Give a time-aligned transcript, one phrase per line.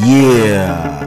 [0.00, 1.04] Yeah.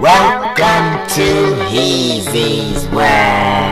[0.00, 3.67] Welcome to Heezy's World.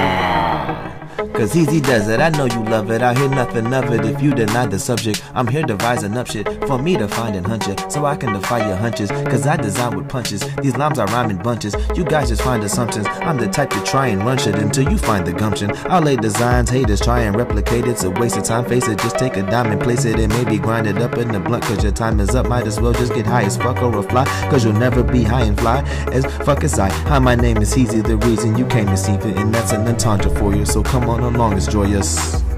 [1.36, 3.02] Cause Easy does it, I know you love it.
[3.02, 5.22] I hear nothing of it if you deny the subject.
[5.34, 7.92] I'm here devising up shit for me to find and hunch it.
[7.92, 9.10] So I can defy your hunches.
[9.10, 10.40] Cause I design with punches.
[10.62, 11.76] These lines are rhyming bunches.
[11.94, 13.06] You guys just find assumptions.
[13.20, 15.72] I'm the type to try and run shit until you find the gumption.
[15.90, 17.90] I'll lay designs, haters try and replicate it.
[17.90, 18.98] It's a waste of time, face it.
[18.98, 21.64] Just take a dime and place it and maybe grind it up in the blunt.
[21.64, 22.46] Cause your time is up.
[22.48, 24.24] Might as well just get high as fuck or a fly.
[24.48, 25.82] Cause you'll never be high and fly
[26.12, 26.88] as fuck as I.
[27.10, 29.24] Hi, my name is Easy, the reason you came to see it.
[29.36, 30.64] And that's an entendre for you.
[30.64, 32.55] So come on along, it's joyous.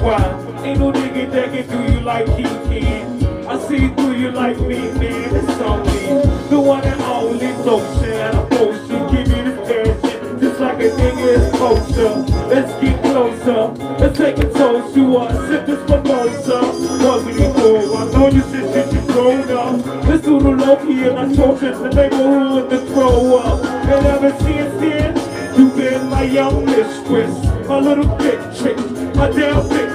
[0.00, 0.22] Why.
[0.64, 3.46] Ain't no nigga that can do you like he can.
[3.46, 5.34] I see through you like me, man.
[5.36, 6.22] It's on me.
[6.50, 8.20] The one and only lotion.
[8.20, 10.40] I'm supposed to give you this passion.
[10.40, 11.50] Just like a nigga is
[11.94, 12.08] to.
[12.48, 13.68] Let's get closer.
[13.98, 15.48] Let's take a toast to us.
[15.48, 16.60] Sip this mimosa.
[17.04, 17.94] What we do?
[17.96, 20.08] I know you said that you grown up.
[20.08, 23.64] It's Hulu Loki, and I told you the neighborhood to throw up.
[23.64, 27.34] And ever since then, You've been my young mistress,
[27.66, 28.76] my little bitch chick,
[29.16, 29.87] my damn bitch.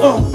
[0.00, 0.29] Uh,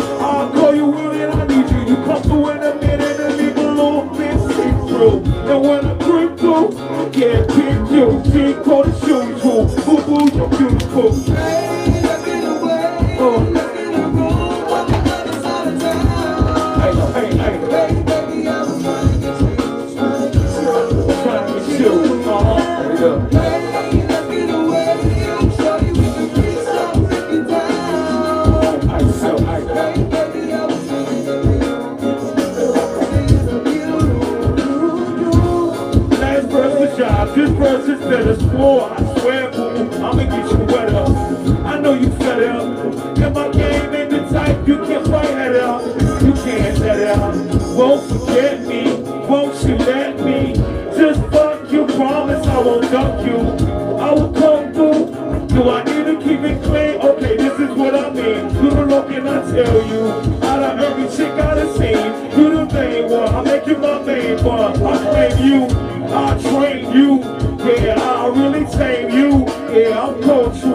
[70.64, 70.72] I'm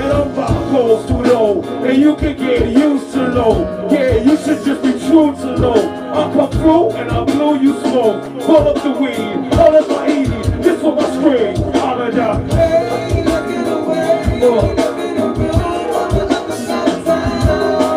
[0.00, 3.88] and I'm bi-coastal, and you can get used to low.
[3.90, 6.00] Yeah, you should just be true to low.
[6.10, 8.22] I come through and I blow you smoke.
[8.42, 10.42] Pull up the weed, all of my easy.
[10.60, 11.56] This for my screen.
[11.76, 12.50] All of that.
[12.52, 14.40] Hey, let's get away.
[14.40, 17.50] Let's get a room on the other side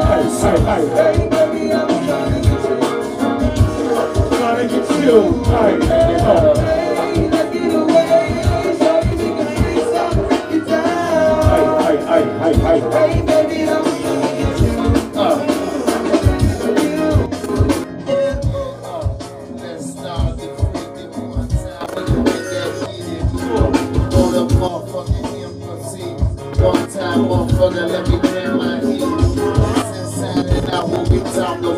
[0.09, 0.83] hey, hey, hey.
[1.17, 2.77] Hey baby, I was trying to get you.
[4.37, 5.17] Trying to get you.
[5.43, 5.92] Hey,
[27.71, 28.17] let me
[28.57, 28.77] my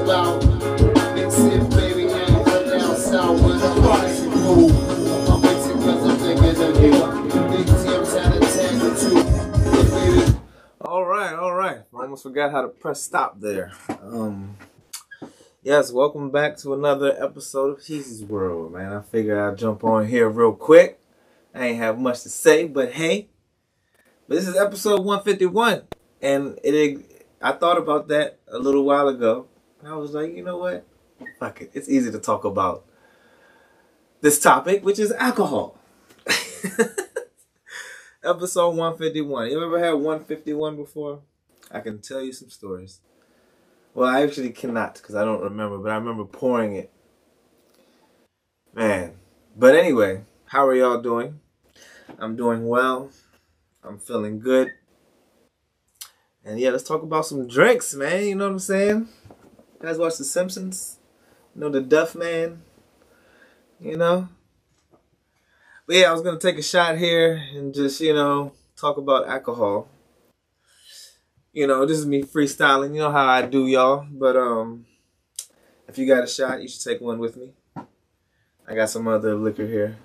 [0.02, 0.44] about?
[1.18, 2.06] It, baby,
[2.44, 3.76] go down south a
[4.32, 4.72] food.
[5.30, 6.92] I'm mixing cause I'm thinking of you.
[7.52, 7.68] Big
[8.98, 9.22] too.
[9.96, 10.34] Yeah.
[10.82, 11.82] All right, all right.
[11.94, 13.72] I almost forgot how to press stop there.
[14.02, 14.58] Um,
[15.62, 18.92] yes, welcome back to another episode of Heezy's World, man.
[18.92, 21.00] I figured I'd jump on here real quick.
[21.54, 23.30] I ain't have much to say, but hey,
[24.28, 25.84] but this is episode 151,
[26.22, 27.12] and it.
[27.42, 29.48] I thought about that a little while ago.
[29.80, 30.86] And I was like, you know what?
[31.40, 31.72] Fuck it.
[31.74, 32.86] It's easy to talk about
[34.22, 35.78] this topic, which is alcohol.
[38.24, 39.52] episode 151.
[39.52, 41.22] You ever had 151 before?
[41.72, 43.02] I can tell you some stories.
[43.94, 46.92] Well, I actually cannot because I don't remember, but I remember pouring it.
[48.74, 49.14] Man.
[49.56, 51.40] But anyway, how are y'all doing?
[52.20, 53.12] I'm doing well.
[53.86, 54.74] I'm feeling good.
[56.44, 58.26] And yeah, let's talk about some drinks, man.
[58.26, 59.08] You know what I'm saying?
[59.30, 60.98] You guys watch The Simpsons?
[61.54, 62.62] You know the Duff Man?
[63.80, 64.30] You know?
[65.88, 69.28] But yeah, I was gonna take a shot here and just, you know, talk about
[69.28, 69.88] alcohol.
[71.54, 72.94] You know, this is me freestyling.
[72.94, 74.06] You know how I do, y'all.
[74.12, 74.86] But um
[75.88, 77.54] if you got a shot, you should take one with me.
[78.68, 79.98] I got some other liquor here.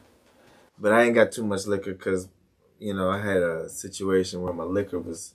[0.78, 2.28] But I ain't got too much liquor because,
[2.80, 5.34] you know, I had a situation where my liquor was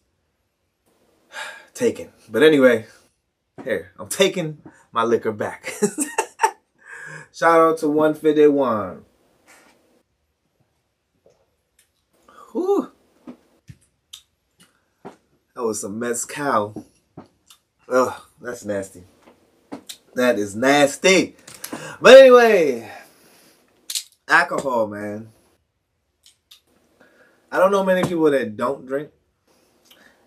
[1.73, 2.09] taken.
[2.27, 2.87] But anyway,
[3.63, 4.61] here, I'm taking
[4.91, 5.71] my liquor back.
[7.31, 9.05] Shout out to 151.
[12.51, 12.91] Whew.
[15.55, 16.85] That was some mezcal.
[17.87, 19.03] Ugh, that's nasty.
[20.15, 21.35] That is nasty.
[22.01, 22.91] But anyway,
[24.27, 25.29] alcohol, man.
[27.55, 29.11] I don't know many people that don't drink.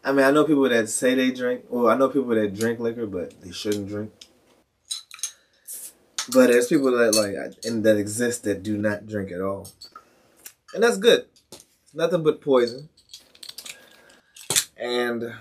[0.02, 1.66] I mean, I know people that say they drink.
[1.68, 4.12] Well, I know people that drink liquor, but they shouldn't drink.
[6.32, 7.34] But there's people that like
[7.66, 9.68] and that exist that do not drink at all,
[10.72, 11.26] and that's good.
[11.52, 12.88] It's nothing but poison,
[14.78, 15.34] and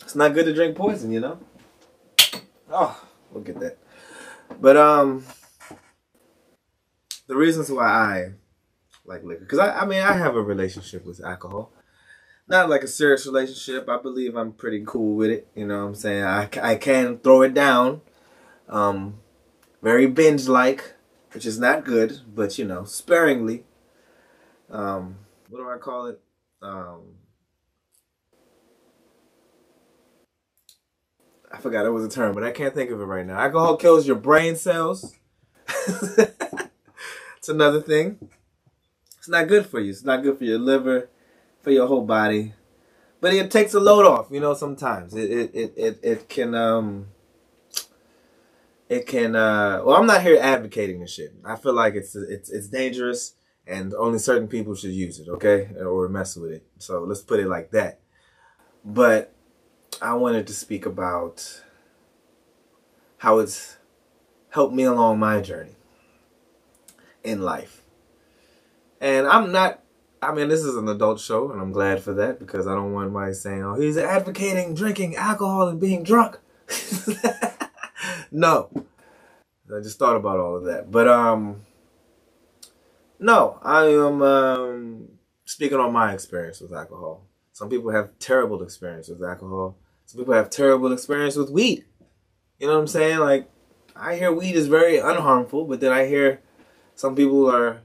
[0.00, 1.40] it's not good to drink poison, you know.
[2.70, 2.98] Oh,
[3.32, 3.76] look at that.
[4.58, 5.26] But um,
[7.26, 8.32] the reasons why I
[9.10, 11.72] like liquor, because I, I mean, I have a relationship with alcohol.
[12.48, 13.88] Not like a serious relationship.
[13.88, 15.48] I believe I'm pretty cool with it.
[15.54, 16.24] You know what I'm saying?
[16.24, 18.00] I, I can throw it down.
[18.68, 19.20] Um,
[19.82, 20.94] very binge like,
[21.32, 23.64] which is not good, but you know, sparingly.
[24.70, 25.16] Um,
[25.48, 26.20] what do I call it?
[26.62, 27.14] Um,
[31.52, 33.38] I forgot it was a term, but I can't think of it right now.
[33.38, 35.14] Alcohol kills your brain cells.
[35.68, 38.18] it's another thing.
[39.20, 39.90] It's not good for you.
[39.90, 41.08] It's not good for your liver,
[41.62, 42.54] for your whole body.
[43.20, 45.14] But it takes a load off, you know, sometimes.
[45.14, 47.06] It it it it, it can um
[48.90, 52.50] it can uh well i'm not here advocating this shit i feel like it's it's
[52.50, 53.34] it's dangerous
[53.66, 57.38] and only certain people should use it okay or mess with it so let's put
[57.38, 58.00] it like that
[58.84, 59.32] but
[60.02, 61.62] i wanted to speak about
[63.18, 63.76] how it's
[64.50, 65.76] helped me along my journey
[67.22, 67.79] in life
[69.00, 69.82] and i'm not
[70.22, 72.92] i mean this is an adult show and i'm glad for that because i don't
[72.92, 76.38] want anybody saying oh he's advocating drinking alcohol and being drunk
[78.30, 78.70] no.
[79.72, 80.90] I just thought about all of that.
[80.90, 81.62] But um
[83.18, 85.08] no, I am um
[85.44, 87.26] speaking on my experience with alcohol.
[87.52, 89.76] Some people have terrible experience with alcohol.
[90.06, 91.84] Some people have terrible experience with weed.
[92.58, 93.18] You know what I'm saying?
[93.18, 93.48] Like
[93.94, 96.40] I hear weed is very unharmful, but then I hear
[96.94, 97.80] some people are,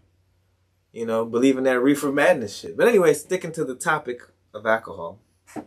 [0.95, 2.77] you know, believing that reefer madness shit.
[2.77, 4.21] But anyway, sticking to the topic
[4.53, 5.19] of alcohol.
[5.55, 5.63] I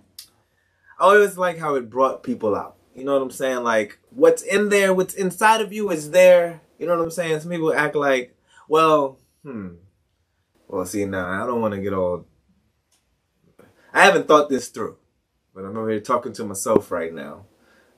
[1.01, 2.77] always like how it brought people out.
[2.95, 3.63] You know what I'm saying?
[3.63, 6.63] Like what's in there, what's inside of you is there.
[6.79, 7.41] You know what I'm saying?
[7.41, 8.37] Some people act like,
[8.69, 9.75] well, hmm.
[10.67, 12.27] Well, see now, I don't want to get all.
[13.93, 14.97] I haven't thought this through,
[15.55, 17.45] but I'm over here talking to myself right now.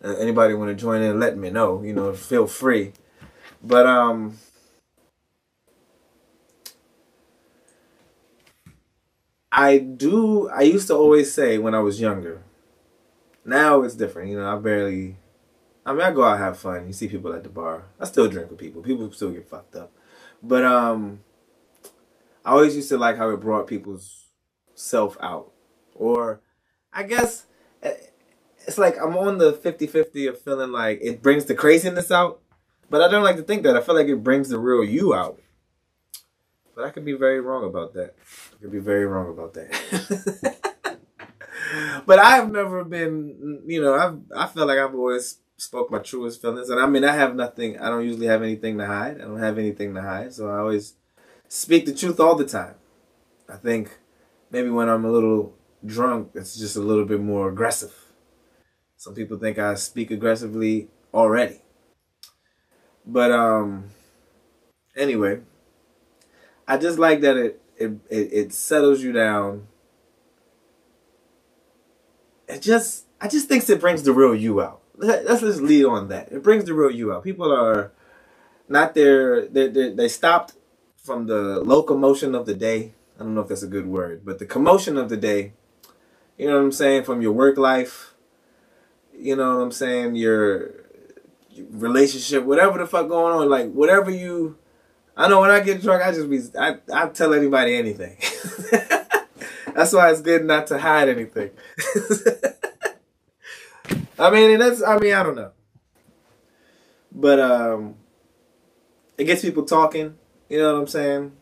[0.03, 1.21] Uh, anybody want to join in?
[1.21, 1.83] Let me know.
[1.83, 2.93] You know, feel free.
[3.63, 4.37] But um.
[9.52, 10.49] I do.
[10.49, 12.42] I used to always say when I was younger,
[13.45, 14.30] now it's different.
[14.30, 15.16] You know, I barely.
[15.85, 16.87] I mean, I go out have fun.
[16.87, 17.87] You see people at the bar.
[17.99, 18.83] I still drink with people.
[18.83, 19.92] People still get fucked up,
[20.42, 21.21] but um,
[22.45, 24.28] I always used to like how it brought people's
[24.75, 25.50] self out,
[25.95, 26.40] or
[26.92, 27.47] I guess
[27.83, 27.95] eh,
[28.66, 32.40] it's like I'm on the 50-50 of feeling like it brings the craziness out,
[32.88, 33.76] but I don't like to think that.
[33.76, 35.40] I feel like it brings the real you out.
[36.75, 38.15] But I could be very wrong about that.
[38.55, 40.61] I could be very wrong about that.
[42.07, 46.41] but I've never been, you know, I've I feel like I've always spoke my truest
[46.41, 47.79] feelings, and I mean I have nothing.
[47.79, 49.21] I don't usually have anything to hide.
[49.21, 50.95] I don't have anything to hide, so I always
[51.49, 52.75] speak the truth all the time.
[53.49, 53.99] I think
[54.50, 57.95] maybe when I'm a little drunk, it's just a little bit more aggressive.
[58.97, 61.61] Some people think I speak aggressively already.
[63.07, 63.91] But um
[64.97, 65.41] anyway,
[66.71, 69.69] I just like that it it it, it settles you down.
[72.49, 74.81] It just I just thinks it brings the real you out.
[74.97, 76.33] Let- Let's just lead on that.
[76.33, 77.25] It brings the real you out.
[77.25, 77.93] People are
[78.69, 79.47] not there.
[79.47, 80.55] They they, stopped
[80.97, 82.95] from the locomotion of the day.
[83.19, 85.55] I don't know if that's a good word, but the commotion of the day.
[86.39, 87.05] You know what I'm saying?
[87.05, 88.15] From your work life.
[89.17, 90.17] You know what I'm saying?
[90.17, 90.73] Your
[91.71, 94.57] relationship, whatever the fuck going on, like whatever you.
[95.17, 98.17] I know when I get drunk, I just be I I tell anybody anything.
[99.75, 101.50] that's why it's good not to hide anything.
[104.19, 105.52] I mean, and that's I mean I don't know,
[107.12, 107.95] but um,
[109.19, 110.17] it gets people talking.
[110.49, 111.33] You know what I'm saying?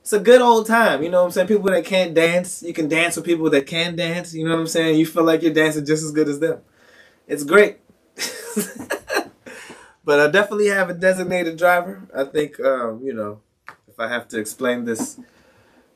[0.00, 1.02] It's a good old time.
[1.02, 1.48] You know what I'm saying?
[1.48, 4.34] People that can't dance, you can dance with people that can dance.
[4.34, 4.98] You know what I'm saying?
[4.98, 6.60] You feel like you're dancing just as good as them.
[7.26, 7.78] It's great.
[10.06, 12.00] but I definitely have a designated driver.
[12.14, 13.40] I think, um, you know,
[13.88, 15.18] if I have to explain this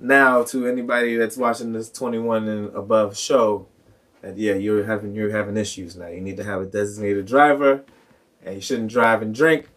[0.00, 3.68] now to anybody that's watching this 21 and above show,
[4.20, 6.08] that yeah, you're having you're having issues now.
[6.08, 7.84] You need to have a designated driver,
[8.44, 9.68] and you shouldn't drive and drink.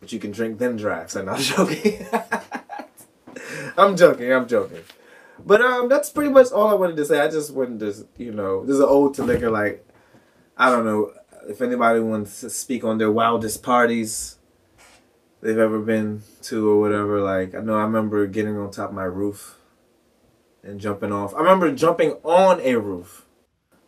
[0.00, 1.12] But you can drink then drive.
[1.12, 2.04] So I'm not joking.
[3.78, 4.32] I'm joking.
[4.32, 4.82] I'm joking.
[5.38, 7.20] But um, that's pretty much all I wanted to say.
[7.20, 9.50] I just wanted to, you know, there's an old to liquor.
[9.50, 9.86] Like,
[10.56, 11.12] I don't know
[11.48, 14.38] if anybody wants to speak on their wildest parties
[15.40, 17.20] they've ever been to or whatever.
[17.20, 19.58] Like, I know I remember getting on top of my roof
[20.62, 21.34] and jumping off.
[21.34, 23.26] I remember jumping on a roof.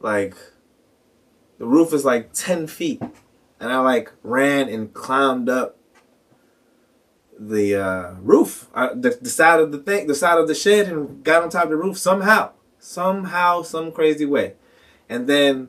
[0.00, 0.36] Like,
[1.58, 3.02] the roof is like 10 feet.
[3.60, 5.76] And I like ran and climbed up
[7.36, 10.86] the uh, roof, uh, the, the side of the thing, the side of the shed,
[10.86, 14.54] and got on top of the roof somehow, somehow, some crazy way.
[15.08, 15.68] And then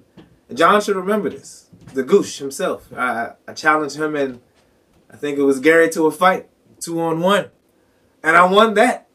[0.54, 1.69] John should remember this.
[1.94, 2.92] The Goosh himself.
[2.96, 4.42] I, I challenged him, and
[5.12, 7.50] I think it was Gary to a fight, two on one,
[8.24, 9.08] and I won that.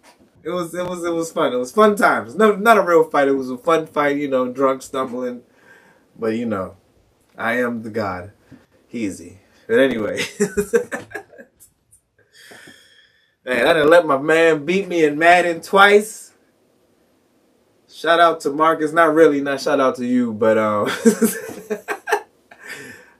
[0.43, 1.53] It was it was it was fun.
[1.53, 2.35] It was fun times.
[2.35, 3.29] No, not a real fight.
[3.29, 4.17] It was a fun fight.
[4.17, 5.43] You know, drunk, stumbling,
[6.19, 6.77] but you know,
[7.39, 8.33] I am the god.
[8.93, 9.39] Easy.
[9.67, 10.23] But anyway.
[13.45, 16.33] Man, I didn't let my man beat me in Madden twice.
[17.89, 18.93] Shout out to Marcus.
[18.93, 20.89] Not really, not shout out to you, but um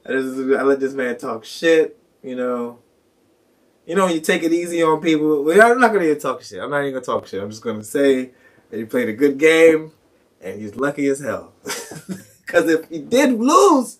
[0.07, 2.79] I, just, I let this man talk shit, you know.
[3.87, 5.45] You know, you take it easy on people.
[5.45, 6.61] Well, I'm not gonna even talk shit.
[6.63, 7.43] I'm not even gonna talk shit.
[7.43, 8.31] I'm just gonna say
[8.71, 9.93] that he played a good game
[10.41, 11.53] and he's lucky as hell.
[12.47, 13.99] Cause if he did lose,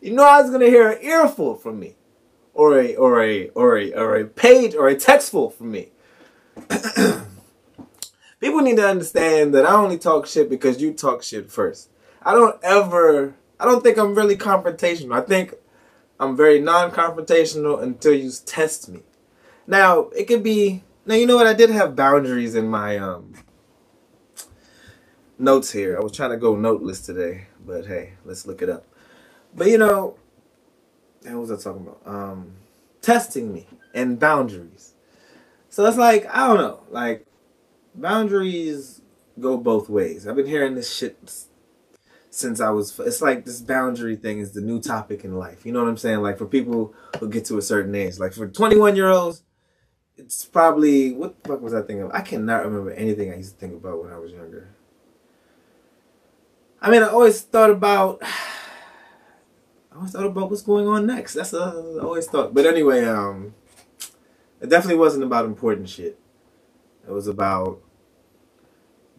[0.00, 1.96] you know I was gonna hear an earful from me
[2.52, 5.90] or a or a or a or a page or a textful from me.
[8.40, 11.90] People need to understand that I only talk shit because you talk shit first.
[12.22, 13.34] I don't ever
[13.64, 15.16] I don't think I'm really confrontational.
[15.16, 15.54] I think
[16.20, 19.00] I'm very non-confrontational until you test me.
[19.66, 23.32] Now, it could be now you know what I did have boundaries in my um
[25.38, 25.96] notes here.
[25.96, 28.84] I was trying to go noteless today, but hey, let's look it up.
[29.54, 30.18] But you know,
[31.22, 32.02] what was I talking about?
[32.04, 32.56] Um,
[33.00, 34.92] testing me and boundaries.
[35.70, 37.26] So it's like I don't know, like
[37.94, 39.00] boundaries
[39.40, 40.28] go both ways.
[40.28, 41.16] I've been hearing this shit
[42.34, 42.98] since I was.
[43.00, 45.64] It's like this boundary thing is the new topic in life.
[45.64, 46.20] You know what I'm saying?
[46.20, 49.42] Like for people who get to a certain age, like for 21 year olds,
[50.16, 52.02] it's probably what the fuck was I thinking?
[52.02, 52.10] Of?
[52.12, 54.74] I cannot remember anything I used to think about when I was younger.
[56.80, 58.20] I mean, I always thought about.
[59.92, 61.34] I always thought about what's going on next.
[61.34, 62.52] That's uh, I always thought.
[62.52, 63.54] But anyway, um,
[64.60, 66.18] it definitely wasn't about important shit.
[67.06, 67.80] It was about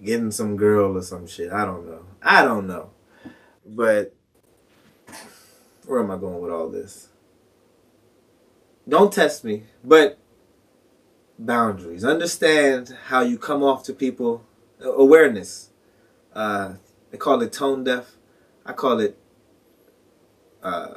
[0.03, 1.53] getting some girl or some shit.
[1.53, 2.05] I don't know.
[2.21, 2.89] I don't know.
[3.65, 4.13] But
[5.85, 7.09] where am I going with all this?
[8.87, 10.19] Don't test me, but
[11.39, 12.05] boundaries.
[12.05, 14.43] Understand how you come off to people.
[14.79, 15.69] Awareness.
[16.33, 16.73] Uh,
[17.11, 18.11] they call it tone deaf.
[18.65, 19.17] I call it
[20.61, 20.95] uh,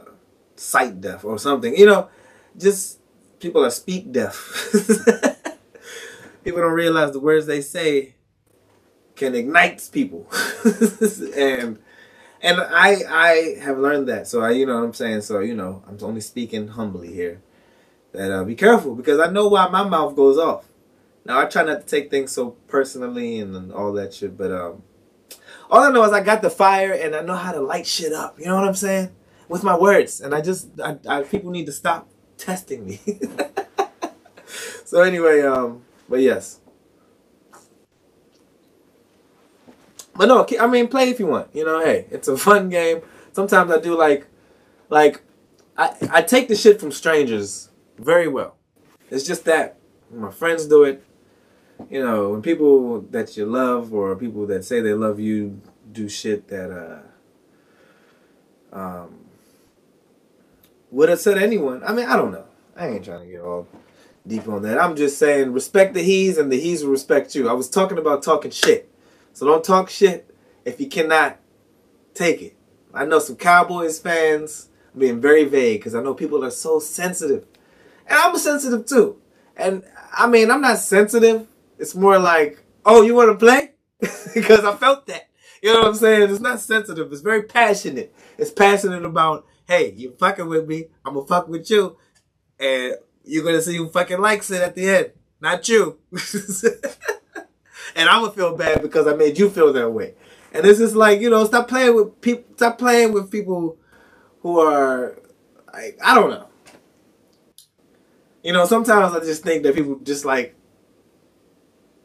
[0.57, 1.77] sight deaf or something.
[1.77, 2.09] You know,
[2.57, 2.99] just
[3.41, 4.71] people are speak deaf.
[6.45, 8.15] people don't realize the words they say
[9.17, 10.29] can ignite people,
[11.37, 11.79] and
[12.43, 14.27] and I I have learned that.
[14.27, 15.23] So I you know what I'm saying.
[15.23, 17.41] So you know I'm only speaking humbly here.
[18.13, 20.67] That uh, be careful because I know why my mouth goes off.
[21.25, 24.51] Now I try not to take things so personally and, and all that shit, but
[24.51, 24.83] um,
[25.71, 28.13] all I know is I got the fire and I know how to light shit
[28.13, 28.39] up.
[28.39, 29.11] You know what I'm saying?
[29.49, 33.01] With my words, and I just I, I people need to stop testing me.
[34.85, 36.61] so anyway, um, but yes.
[40.19, 41.55] But no, I mean, play if you want.
[41.55, 43.03] You know, hey, it's a fun game.
[43.33, 44.27] Sometimes I do like,
[44.91, 45.23] like,
[45.79, 48.57] I I take the shit from strangers very well.
[49.11, 49.79] It's just that
[50.13, 51.05] my friends do it.
[51.89, 56.09] You know, when people that you love or people that say they love you do
[56.09, 56.99] shit that uh
[58.77, 59.21] um
[60.91, 61.85] would have said anyone.
[61.87, 62.47] I mean, I don't know.
[62.77, 63.69] I ain't trying to get all
[64.27, 64.81] deep on that.
[64.81, 67.49] I'm just saying respect the he's and the he's will respect you.
[67.49, 68.93] I was talking about talking shit.
[69.33, 71.39] So don't talk shit if you cannot
[72.15, 72.57] take it.
[72.93, 77.47] I know some Cowboys fans being very vague because I know people are so sensitive.
[78.07, 79.21] And I'm sensitive too.
[79.57, 81.47] And I mean, I'm not sensitive.
[81.79, 83.73] It's more like, oh, you want to play?
[84.35, 85.29] because I felt that.
[85.63, 86.31] You know what I'm saying?
[86.31, 87.13] It's not sensitive.
[87.13, 88.15] It's very passionate.
[88.37, 90.87] It's passionate about, hey, you fucking with me.
[91.05, 91.97] I'm going to fuck with you.
[92.59, 92.95] And
[93.25, 95.13] you're going to see who fucking likes it at the end.
[95.41, 95.99] Not you.
[97.95, 100.15] and going to feel bad because I made you feel that way.
[100.53, 103.77] And it's just like, you know, stop playing with people, stop playing with people
[104.41, 105.19] who are,
[105.73, 106.47] like, I don't know.
[108.43, 110.55] You know, sometimes I just think that people just like,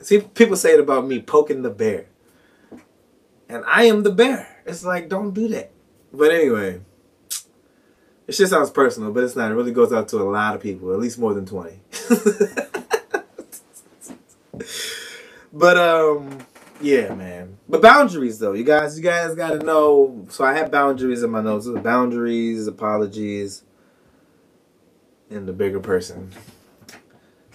[0.02, 2.08] see, people say it about me poking the bear.
[3.48, 4.62] And I am the bear.
[4.66, 5.72] It's like, don't do that.
[6.12, 6.82] But anyway,
[8.28, 9.52] it just sounds personal, but it's not.
[9.52, 11.80] It really goes out to a lot of people, at least more than 20.
[15.54, 16.46] but, um,
[16.82, 17.58] yeah, man.
[17.70, 20.26] But boundaries, though, you guys, you guys got to know.
[20.30, 21.68] So I have boundaries in my notes.
[21.68, 23.64] Boundaries, apologies,
[25.30, 26.32] and the bigger person.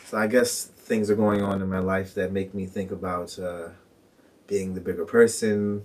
[0.07, 3.39] So I guess things are going on in my life that make me think about
[3.39, 3.69] uh,
[4.47, 5.85] being the bigger person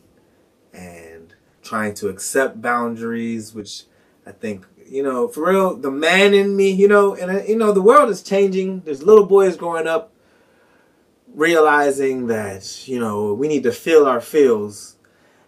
[0.73, 3.83] and trying to accept boundaries, which
[4.25, 7.57] I think you know, for real, the man in me, you know, and uh, you
[7.57, 8.81] know, the world is changing.
[8.81, 10.12] There's little boys growing up
[11.33, 14.97] realizing that, you know, we need to feel our feels.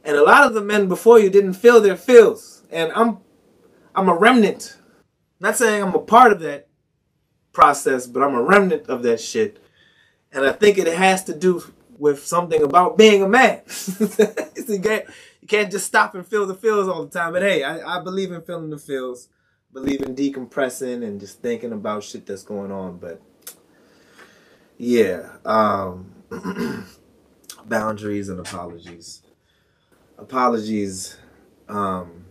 [0.03, 2.63] And a lot of the men before you didn't feel their feels.
[2.69, 3.19] And I'm
[3.95, 4.77] I'm a remnant.
[5.39, 6.67] Not saying I'm a part of that
[7.53, 9.63] process, but I'm a remnant of that shit.
[10.31, 11.63] And I think it has to do
[11.97, 13.61] with something about being a man.
[14.67, 14.79] you,
[15.47, 17.31] can't, just stop and feel the feels all the time.
[17.31, 19.29] But hey, I, I believe in feeling the feels
[19.75, 22.97] believe in decompressing and just thinking about shit that's going on.
[22.97, 23.21] But
[24.77, 26.11] yeah, um,
[27.65, 29.21] boundaries and apologies.
[30.17, 31.17] Apologies.
[31.67, 32.25] Um,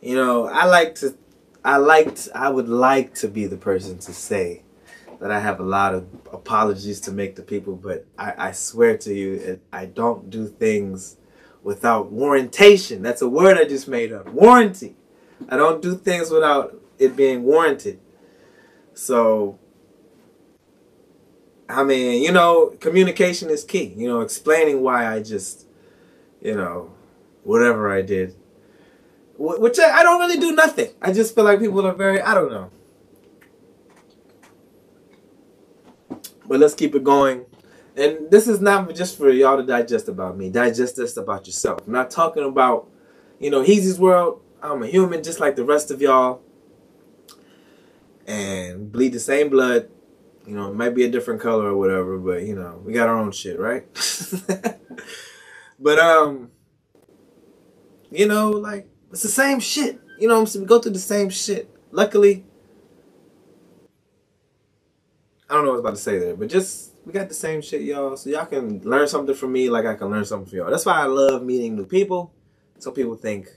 [0.00, 1.16] you know, I like to,
[1.64, 4.62] I liked, I would like to be the person to say
[5.20, 8.98] that I have a lot of apologies to make to people, but I, I swear
[8.98, 11.16] to you, I don't do things
[11.62, 13.02] without warrantation.
[13.02, 14.28] That's a word I just made up.
[14.28, 14.96] Warranty.
[15.48, 18.00] I don't do things without it being warranted.
[18.94, 19.58] So,
[21.72, 23.94] I mean, you know, communication is key.
[23.96, 25.66] You know, explaining why I just,
[26.40, 26.92] you know,
[27.44, 28.36] whatever I did.
[29.38, 30.90] Which I, I don't really do nothing.
[31.00, 32.70] I just feel like people are very, I don't know.
[36.46, 37.46] But let's keep it going.
[37.96, 40.50] And this is not just for y'all to digest about me.
[40.50, 41.80] Digest this about yourself.
[41.86, 42.88] I'm not talking about,
[43.38, 44.42] you know, Heezy's World.
[44.62, 46.42] I'm a human just like the rest of y'all.
[48.26, 49.88] And bleed the same blood.
[50.46, 53.08] You know, it might be a different color or whatever, but you know, we got
[53.08, 53.84] our own shit, right?
[55.78, 56.50] but um
[58.10, 60.00] you know, like it's the same shit.
[60.18, 61.68] You know, I'm saying we go through the same shit.
[61.90, 62.44] Luckily,
[65.48, 67.34] I don't know what I was about to say there, but just we got the
[67.34, 68.16] same shit, y'all.
[68.16, 70.70] So y'all can learn something from me like I can learn something from y'all.
[70.70, 72.32] That's why I love meeting new people.
[72.78, 73.48] Some people think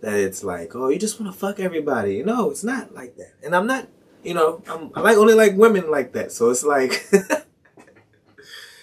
[0.00, 2.22] that it's like, oh, you just want to fuck everybody.
[2.22, 3.32] No, it's not like that.
[3.42, 3.88] And I'm not,
[4.24, 6.32] you know, I'm, I like only like women like that.
[6.32, 7.08] So it's like,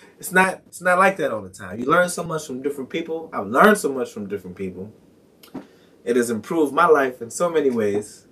[0.20, 1.80] it's not, it's not like that all the time.
[1.80, 3.30] You learn so much from different people.
[3.34, 4.94] I've learned so much from different people.
[6.06, 8.28] It has improved my life in so many ways.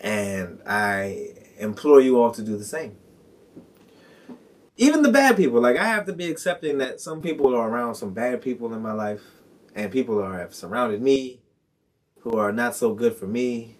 [0.00, 2.96] And I implore you all to do the same.
[4.76, 7.94] Even the bad people, like I have to be accepting that some people are around
[7.96, 9.22] some bad people in my life,
[9.74, 11.40] and people are have surrounded me
[12.20, 13.75] who are not so good for me.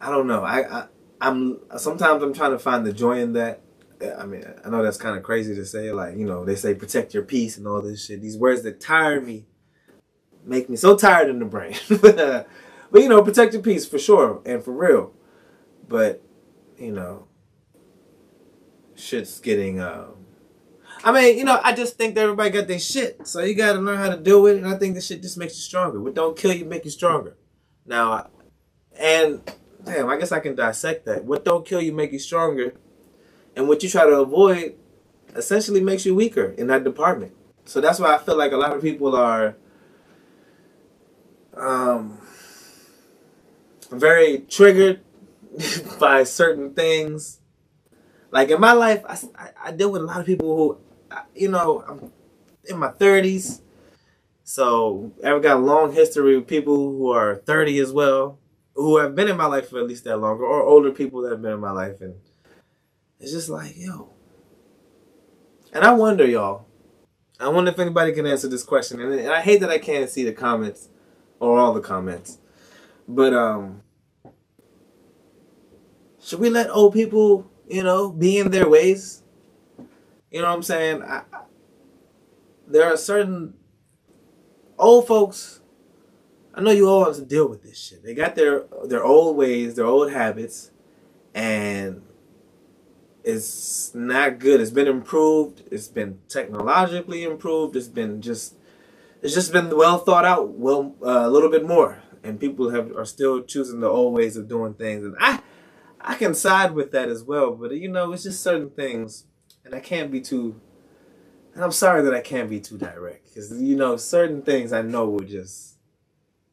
[0.00, 0.42] I don't know.
[0.42, 0.86] I, I
[1.20, 3.60] I'm sometimes I'm trying to find the joy in that.
[4.18, 5.92] I mean, I know that's kind of crazy to say.
[5.92, 8.22] Like, you know, they say protect your peace and all this shit.
[8.22, 9.44] These words that tire me,
[10.44, 11.76] make me so tired in the brain.
[12.00, 12.46] but,
[12.94, 15.12] you know, protect your peace for sure and for real.
[15.86, 16.22] But
[16.78, 17.26] you know,
[18.94, 20.20] shit's getting um,
[21.02, 23.26] I mean, you know, I just think that everybody got their shit.
[23.26, 24.62] So you got to learn how to deal with it.
[24.62, 26.00] And I think this shit just makes you stronger.
[26.00, 27.36] What don't kill you make you stronger.
[27.86, 28.28] Now,
[28.98, 29.40] and
[29.90, 31.24] damn, I guess I can dissect that.
[31.24, 32.74] What don't kill you make you stronger.
[33.56, 34.76] And what you try to avoid
[35.34, 37.32] essentially makes you weaker in that department.
[37.64, 39.56] So that's why I feel like a lot of people are
[41.56, 42.18] um,
[43.90, 45.00] very triggered
[46.00, 47.40] by certain things.
[48.30, 50.78] Like in my life, I, I, deal with a lot of people who,
[51.34, 52.12] you know, I'm
[52.68, 53.60] in my 30s.
[54.44, 58.38] So I've got a long history with people who are 30 as well,
[58.74, 61.30] who have been in my life for at least that longer, or older people that
[61.32, 62.00] have been in my life.
[62.00, 62.14] And
[63.18, 64.10] it's just like, yo.
[65.72, 66.66] And I wonder, y'all,
[67.38, 69.00] I wonder if anybody can answer this question.
[69.00, 70.88] And I hate that I can't see the comments
[71.38, 72.38] or all the comments.
[73.08, 73.82] But um
[76.20, 79.22] should we let old people, you know, be in their ways?
[80.30, 81.02] You know what I'm saying?
[81.02, 81.40] I, I-
[82.66, 83.54] there are certain
[84.78, 85.59] old folks.
[86.60, 88.04] I know you all have to deal with this shit.
[88.04, 90.70] They got their their old ways, their old habits,
[91.34, 92.02] and
[93.24, 94.60] it's not good.
[94.60, 95.62] It's been improved.
[95.70, 97.76] It's been technologically improved.
[97.76, 98.56] It's been just
[99.22, 102.94] it's just been well thought out, well uh, a little bit more, and people have
[102.94, 105.40] are still choosing the old ways of doing things, and I
[105.98, 107.52] I can side with that as well.
[107.52, 109.24] But you know, it's just certain things,
[109.64, 110.60] and I can't be too.
[111.54, 114.82] And I'm sorry that I can't be too direct, because you know, certain things I
[114.82, 115.69] know will just.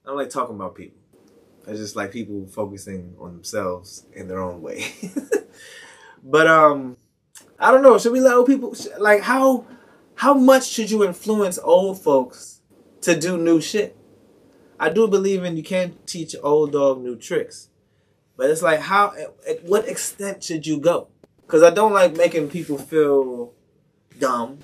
[0.08, 0.98] I don't like talking about people.
[1.68, 4.86] I just like people focusing on themselves in their own way.
[6.24, 6.96] but um,
[7.60, 8.00] I don't know.
[8.00, 9.66] Should we let old people like how
[10.16, 12.62] how much should you influence old folks
[13.02, 13.98] to do new shit?
[14.80, 17.68] I do believe in you can't teach old dog new tricks,
[18.38, 21.10] but it's like how at, at what extent should you go?
[21.42, 23.52] Because I don't like making people feel
[24.18, 24.60] dumb,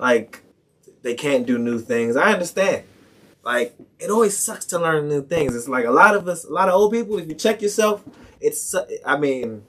[0.00, 0.42] like
[1.02, 2.16] they can't do new things.
[2.16, 2.86] I understand.
[3.44, 5.54] Like it always sucks to learn new things.
[5.54, 7.18] It's like a lot of us, a lot of old people.
[7.18, 8.02] If you check yourself,
[8.40, 8.74] it's.
[9.04, 9.64] I mean,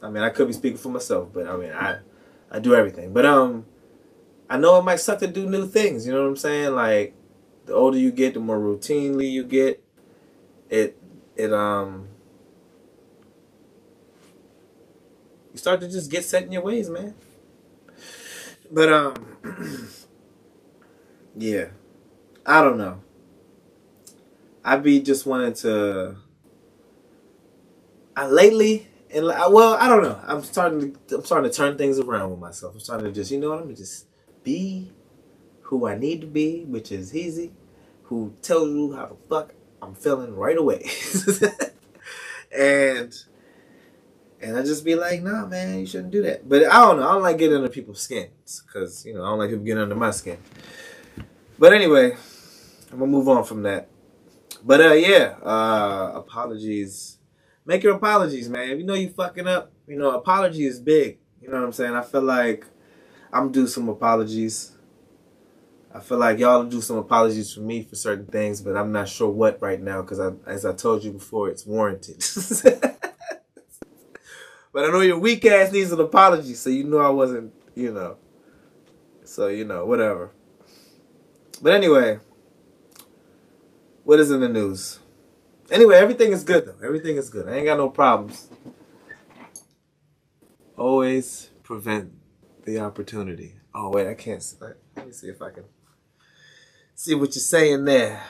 [0.00, 1.98] I mean, I could be speaking for myself, but I mean, I,
[2.50, 3.12] I do everything.
[3.12, 3.66] But um,
[4.48, 6.06] I know it might suck to do new things.
[6.06, 6.72] You know what I'm saying?
[6.74, 7.16] Like,
[7.66, 9.82] the older you get, the more routinely you get.
[10.70, 10.96] It
[11.34, 12.08] it um.
[15.52, 17.14] You start to just get set in your ways, man.
[18.70, 19.36] But um.
[21.36, 21.66] yeah,
[22.48, 23.02] I don't know.
[24.64, 26.16] I'd be just wanting to.
[28.16, 30.18] I lately and well, I don't know.
[30.26, 32.74] I'm starting to I'm starting to turn things around with myself.
[32.74, 34.06] I'm starting to just you know what I'm just
[34.42, 34.92] be
[35.62, 37.52] who I need to be, which is easy.
[38.04, 40.88] Who tells you how the fuck I'm feeling right away,
[42.58, 43.14] and
[44.40, 46.48] and I just be like, nah, man, you shouldn't do that.
[46.48, 47.08] But I don't know.
[47.08, 49.82] I don't like getting under people's skins because you know I don't like people getting
[49.82, 50.38] under my skin.
[51.58, 52.16] But anyway,
[52.92, 53.88] I'm gonna move on from that.
[54.64, 57.18] But uh, yeah, uh, apologies.
[57.66, 58.70] Make your apologies, man.
[58.70, 61.18] If you know you fucking up, you know apology is big.
[61.40, 61.94] You know what I'm saying?
[61.94, 62.66] I feel like
[63.32, 64.72] I'm due some apologies.
[65.94, 69.08] I feel like y'all do some apologies for me for certain things, but I'm not
[69.08, 72.18] sure what right now because, I, as I told you before, it's warranted.
[74.72, 77.92] but I know your weak ass needs an apology, so you know I wasn't, you
[77.92, 78.16] know.
[79.24, 80.30] So you know, whatever.
[81.62, 82.20] But anyway,
[84.08, 85.00] what is in the news?
[85.70, 86.78] Anyway, everything is good though.
[86.82, 87.46] Everything is good.
[87.46, 88.48] I ain't got no problems.
[90.78, 92.12] Always prevent
[92.64, 93.56] the opportunity.
[93.74, 94.42] Oh wait, I can't.
[94.62, 95.64] Let me see if I can
[96.94, 98.22] see what you're saying there.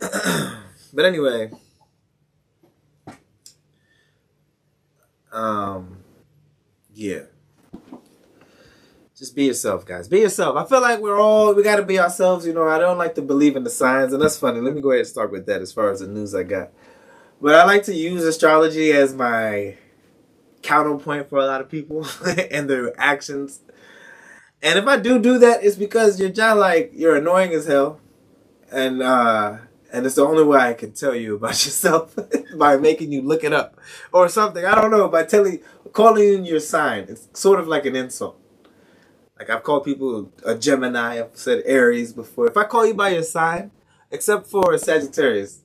[0.00, 1.50] but anyway,
[5.32, 6.04] um,
[6.94, 7.31] yeah.
[9.22, 10.08] Just be yourself, guys.
[10.08, 10.56] Be yourself.
[10.56, 12.44] I feel like we're all we gotta be ourselves.
[12.44, 14.60] You know, I don't like to believe in the signs, and that's funny.
[14.60, 16.72] Let me go ahead and start with that as far as the news I got.
[17.40, 19.76] But I like to use astrology as my
[20.62, 22.04] counterpoint for a lot of people
[22.50, 23.60] and their actions.
[24.60, 28.00] And if I do do that, it's because you're just like you're annoying as hell,
[28.72, 29.58] and uh,
[29.92, 32.16] and it's the only way I can tell you about yourself
[32.58, 33.78] by making you look it up
[34.12, 34.64] or something.
[34.64, 35.60] I don't know by telling
[35.92, 37.06] calling in your sign.
[37.08, 38.41] It's sort of like an insult.
[39.42, 41.18] Like I've called people a Gemini.
[41.18, 42.46] I've said Aries before.
[42.46, 43.72] If I call you by your sign,
[44.08, 45.62] except for a Sagittarius,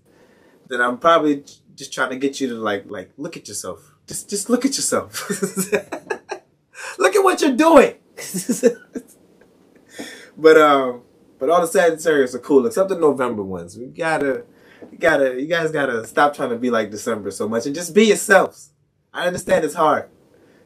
[0.67, 1.43] then I'm probably
[1.75, 3.93] just trying to get you to like like look at yourself.
[4.07, 5.29] Just just look at yourself.
[6.97, 7.93] look at what you're doing.
[10.35, 11.03] but um,
[11.37, 13.77] but all the Sagittarius are cool except the November ones.
[13.77, 14.43] We gotta,
[14.91, 17.93] you gotta, you guys gotta stop trying to be like December so much and just
[17.93, 18.71] be yourselves.
[19.13, 20.09] I understand it's hard.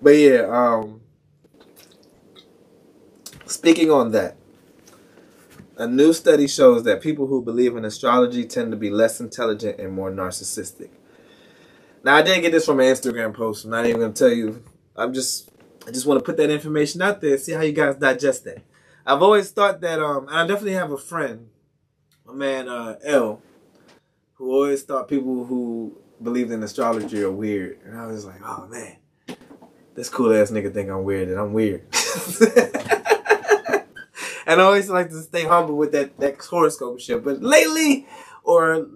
[0.00, 1.02] but yeah, um,
[3.54, 4.36] speaking on that,
[5.76, 9.78] a new study shows that people who believe in astrology tend to be less intelligent
[9.78, 10.90] and more narcissistic.
[12.02, 13.64] Now I didn't get this from an Instagram post.
[13.64, 14.62] I'm not even gonna tell you.
[14.96, 15.50] I'm just
[15.86, 17.38] I just want to put that information out there.
[17.38, 18.62] See how you guys digest that.
[19.06, 21.48] I've always thought that um and I definitely have a friend,
[22.28, 23.40] a man uh L,
[24.34, 27.78] who always thought people who believed in astrology are weird.
[27.84, 28.96] And I was like, oh man,
[29.94, 31.86] this cool ass nigga think I'm weird and I'm weird.
[34.46, 37.24] and I always like to stay humble with that that horoscope shit.
[37.24, 38.06] But lately,
[38.44, 38.88] or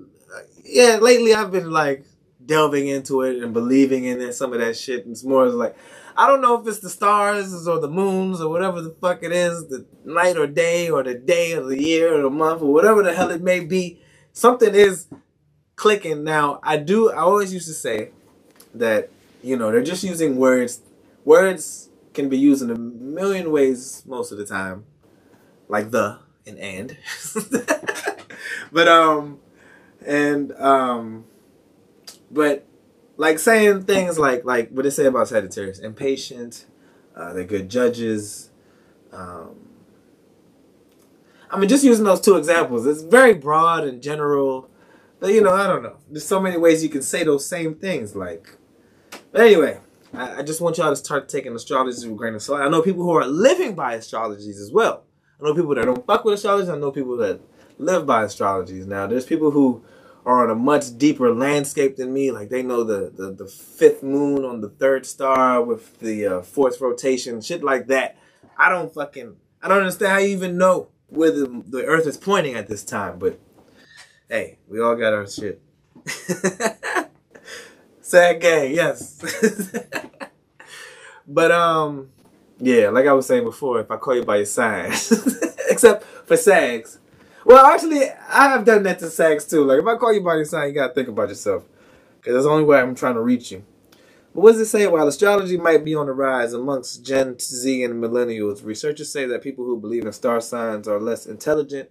[0.65, 2.05] yeah, lately I've been like
[2.45, 5.05] delving into it and believing in it, some of that shit.
[5.05, 5.77] And it's more like
[6.17, 9.33] I don't know if it's the stars or the moons or whatever the fuck it
[9.33, 12.73] is, the night or day or the day of the year or the month or
[12.73, 14.01] whatever the hell it may be.
[14.33, 15.07] Something is
[15.77, 16.61] clicking now.
[16.63, 17.11] I do.
[17.11, 18.11] I always used to say
[18.75, 19.11] that
[19.43, 20.81] you know they're just using words.
[21.25, 24.85] Words can be used in a million ways most of the time,
[25.69, 26.97] like the and and.
[28.73, 29.39] but um,
[30.05, 31.25] and um,
[32.31, 32.67] but
[33.17, 36.67] like saying things like like what they say about Sagittarius, impatient,
[37.15, 38.51] uh, they're good judges.
[39.13, 39.57] Um,
[41.51, 44.69] I mean, just using those two examples, it's very broad and general.
[45.21, 45.97] But you know, I don't know.
[46.11, 48.15] There's so many ways you can say those same things.
[48.15, 48.57] Like,
[49.33, 49.81] but anyway,
[50.13, 52.61] I, I just want y'all to start taking astrology with a grain of salt.
[52.61, 55.05] I know people who are living by astrologies as well.
[55.41, 56.71] I know people that don't fuck with astrology.
[56.71, 57.41] I know people that
[57.79, 58.87] live by astrologies.
[58.87, 59.83] Now, there's people who
[60.27, 62.31] are on a much deeper landscape than me.
[62.31, 66.43] Like they know the the, the fifth moon on the third star with the uh,
[66.43, 68.17] fourth rotation, shit like that.
[68.57, 72.17] I don't fucking I don't understand how you even know where the, the Earth is
[72.17, 73.19] pointing at this time.
[73.19, 73.39] But
[74.29, 75.63] hey, we all got our shit.
[78.01, 79.23] Sad gang, yes.
[81.27, 82.11] but um,
[82.59, 84.87] yeah, like I was saying before, if I call you by your sign,
[85.71, 86.99] except for sags.
[87.45, 89.65] Well, actually, I have done that to sags too.
[89.65, 91.65] Like if I call you by your sign, you gotta think about yourself,
[92.17, 93.65] because that's the only way I'm trying to reach you.
[94.35, 94.87] But what does it say?
[94.87, 99.43] While astrology might be on the rise amongst Gen Z and millennials, researchers say that
[99.43, 101.91] people who believe in star signs are less intelligent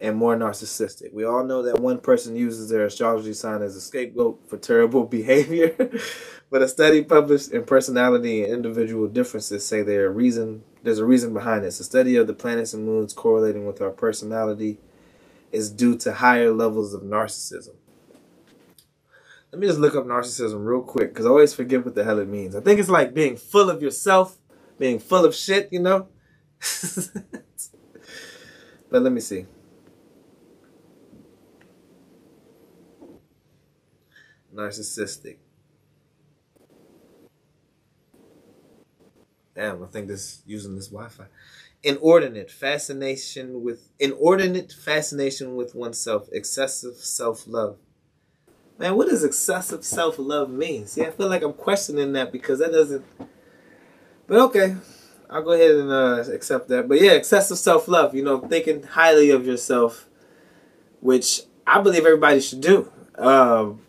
[0.00, 1.12] and more narcissistic.
[1.12, 5.04] We all know that one person uses their astrology sign as a scapegoat for terrible
[5.18, 5.74] behavior,
[6.50, 11.04] but a study published in Personality and Individual Differences say there are reason there's a
[11.04, 11.78] reason behind this.
[11.78, 14.78] A study of the planets and moons correlating with our personality
[15.52, 17.74] is due to higher levels of narcissism.
[19.52, 22.18] Let me just look up narcissism real quick because I always forget what the hell
[22.18, 22.56] it means.
[22.56, 24.38] I think it's like being full of yourself,
[24.78, 26.08] being full of shit, you know?
[28.90, 29.44] but let me see.
[34.54, 35.36] Narcissistic.
[39.54, 41.24] Damn, I think this using this Wi-Fi.
[41.82, 47.76] Inordinate fascination with inordinate fascination with oneself, excessive self-love.
[48.78, 50.86] Man, what does excessive self-love mean?
[50.86, 53.04] See, I feel like I'm questioning that because that doesn't.
[54.26, 54.76] But okay,
[55.28, 56.88] I'll go ahead and uh, accept that.
[56.88, 58.14] But yeah, excessive self-love.
[58.14, 60.08] You know, thinking highly of yourself,
[61.00, 62.90] which I believe everybody should do.
[63.16, 63.82] Um,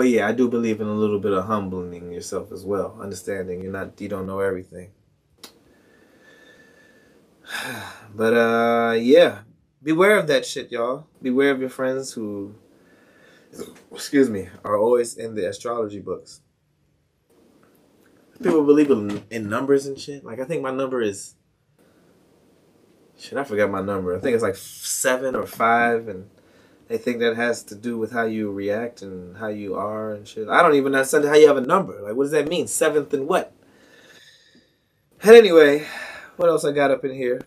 [0.00, 3.60] but yeah, I do believe in a little bit of humbling yourself as well, understanding
[3.60, 4.92] you're not, you don't know everything.
[8.14, 9.40] But uh, yeah,
[9.82, 11.06] beware of that shit, y'all.
[11.20, 12.54] Beware of your friends who,
[13.92, 16.40] excuse me, are always in the astrology books.
[18.42, 20.24] People believe in, in numbers and shit.
[20.24, 21.34] Like I think my number is,
[23.18, 24.16] shit, I forgot my number.
[24.16, 26.30] I think it's like seven or five, and
[26.90, 30.26] they think that has to do with how you react and how you are and
[30.26, 30.48] shit.
[30.48, 32.02] I don't even understand how you have a number.
[32.02, 32.66] Like, what does that mean?
[32.66, 33.54] Seventh and what?
[35.22, 35.86] And anyway,
[36.34, 37.42] what else I got up in here?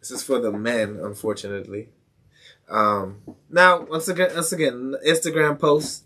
[0.00, 1.90] This is for the men, unfortunately.
[2.70, 6.04] Um, now, once again, once again, Instagram post.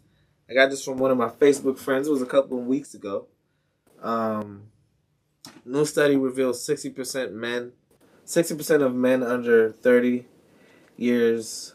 [0.51, 2.09] I got this from one of my Facebook friends.
[2.09, 3.29] It was a couple of weeks ago.
[4.03, 4.65] Um,
[5.65, 7.71] new study reveals 60% men,
[8.33, 10.25] 60% of men under 30
[10.97, 11.75] years,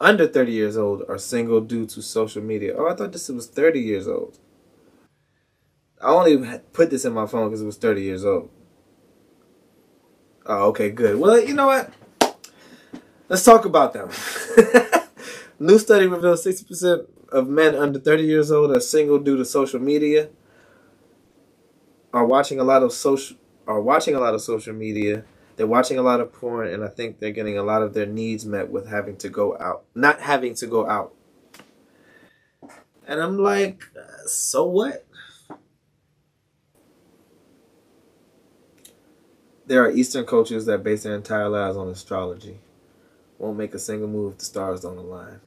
[0.00, 2.76] under 30 years old are single due to social media.
[2.78, 4.38] Oh, I thought this was 30 years old.
[6.00, 8.50] I only put this in my phone because it was 30 years old.
[10.46, 11.18] Oh, okay, good.
[11.18, 11.92] Well, you know what?
[13.28, 14.08] Let's talk about them.
[15.58, 19.80] New study reveals 60% of men under 30 years old are single due to social
[19.80, 20.28] media.
[22.12, 25.24] Are watching a lot of social are watching a lot of social media.
[25.56, 28.06] They're watching a lot of porn and I think they're getting a lot of their
[28.06, 31.14] needs met with having to go out, not having to go out.
[33.06, 33.82] And I'm like,
[34.26, 35.06] so what?
[39.66, 42.58] There are Eastern cultures that base their entire lives on astrology.
[43.38, 45.40] Won't make a single move if the stars don't align.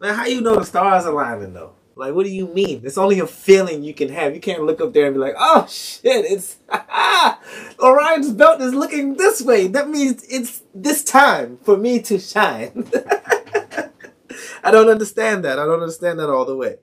[0.00, 1.74] Man, how you know the stars aligning though?
[1.94, 2.82] Like, what do you mean?
[2.84, 4.32] It's only a feeling you can have.
[4.32, 7.37] You can't look up there and be like, oh shit, it's ah,
[7.80, 9.68] Orion's belt is looking this way.
[9.68, 12.90] That means it's this time for me to shine.
[14.64, 15.58] I don't understand that.
[15.58, 16.76] I don't understand that all the way.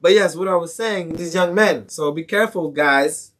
[0.00, 1.88] But yes, what I was saying, these young men.
[1.88, 3.32] So be careful, guys.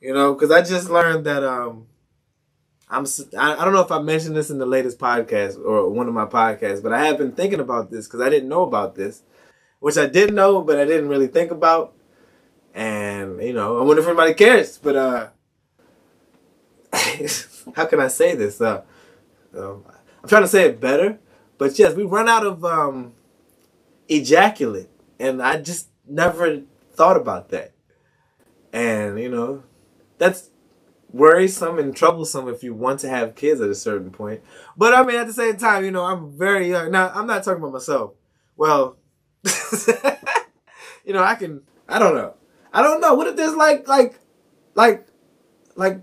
[0.00, 1.86] You know, because I just learned that um,
[2.88, 3.06] I'm.
[3.38, 6.26] I don't know if I mentioned this in the latest podcast or one of my
[6.26, 9.22] podcasts, but I have been thinking about this because I didn't know about this,
[9.80, 11.94] which I did know, but I didn't really think about.
[12.74, 14.78] And you know, I wonder if anybody cares.
[14.78, 15.28] But uh,
[17.76, 18.60] how can I say this?
[18.60, 18.82] Uh,
[19.56, 19.84] um,
[20.22, 21.18] I'm trying to say it better,
[21.58, 23.12] but yes, we run out of um,
[24.08, 27.72] ejaculate, and I just never thought about that.
[28.72, 29.62] And you know,
[30.18, 30.50] that's
[31.12, 34.40] worrisome and troublesome if you want to have kids at a certain point.
[34.76, 36.90] But I mean, at the same time, you know, I'm very young.
[36.90, 38.12] Now, I'm not talking about myself.
[38.56, 38.96] Well,
[41.04, 41.62] you know, I can.
[41.88, 42.34] I don't know.
[42.72, 43.14] I don't know.
[43.14, 44.18] What if there's like, like,
[44.74, 45.06] like,
[45.76, 46.00] like,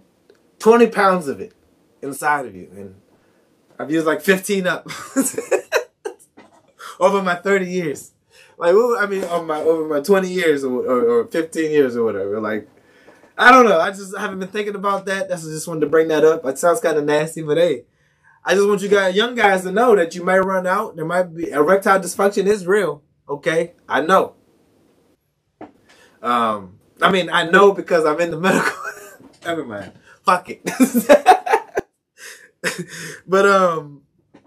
[0.60, 1.54] twenty pounds of it
[2.02, 2.96] inside of you, and
[3.80, 4.88] I've used like fifteen up
[7.00, 8.12] over my thirty years.
[8.58, 12.04] Like, I mean, over my over my twenty years or, or, or fifteen years or
[12.04, 12.42] whatever.
[12.42, 12.70] Like,
[13.38, 13.80] I don't know.
[13.80, 15.30] I just haven't been thinking about that.
[15.30, 16.46] That's just wanted to bring that up.
[16.46, 17.86] It sounds kind of nasty, but hey,
[18.44, 20.98] I just want you guys, young guys, to know that you might run out.
[20.98, 23.02] There might be erectile dysfunction is real.
[23.30, 24.36] Okay, I know.
[26.22, 28.74] Um, I mean, I know because I'm in the medical.
[29.46, 29.94] Never mind.
[30.24, 30.62] Fuck it.
[33.28, 34.02] but um,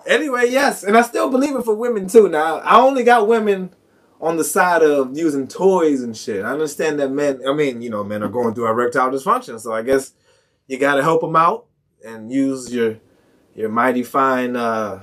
[0.06, 2.28] anyway, yes, and I still believe it for women too.
[2.28, 3.74] Now, I only got women
[4.20, 6.44] on the side of using toys and shit.
[6.44, 9.72] I understand that men, I mean, you know, men are going through erectile dysfunction, so
[9.72, 10.12] I guess
[10.68, 11.66] you got to help them out
[12.04, 12.98] and use your
[13.54, 15.02] your mighty fine uh,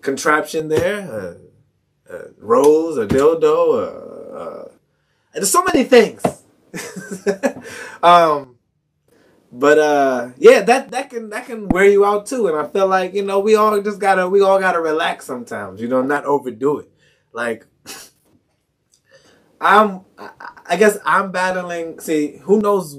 [0.00, 3.72] contraption there, uh, uh, rose or dildo.
[3.72, 4.68] Uh, uh,
[5.32, 6.22] and there's so many things.
[8.02, 8.53] um,
[9.54, 12.48] but uh, yeah, that that can that can wear you out too.
[12.48, 15.80] And I feel like you know we all just gotta we all gotta relax sometimes.
[15.80, 16.90] You know, not overdo it.
[17.32, 17.66] Like
[19.60, 22.00] I'm, I- guess I'm battling.
[22.00, 22.98] See, who knows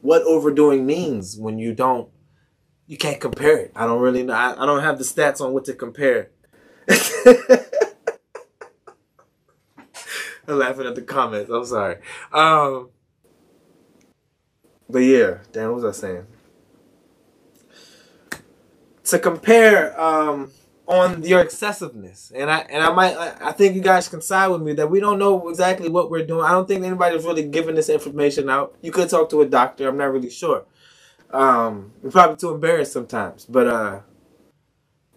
[0.00, 2.08] what overdoing means when you don't,
[2.86, 3.72] you can't compare it.
[3.74, 4.34] I don't really know.
[4.34, 6.30] I, I don't have the stats on what to compare.
[10.48, 11.50] I'm laughing at the comments.
[11.50, 11.96] I'm sorry.
[12.32, 12.90] Um,
[14.88, 16.26] but yeah, damn, what was I saying?
[19.04, 20.50] To compare um,
[20.86, 24.62] on your excessiveness, and I and I might I think you guys can side with
[24.62, 26.44] me that we don't know exactly what we're doing.
[26.44, 28.74] I don't think anybody's really giving this information out.
[28.82, 29.88] You could talk to a doctor.
[29.88, 30.64] I'm not really sure.
[31.30, 34.00] Um, we're probably too embarrassed sometimes, but uh,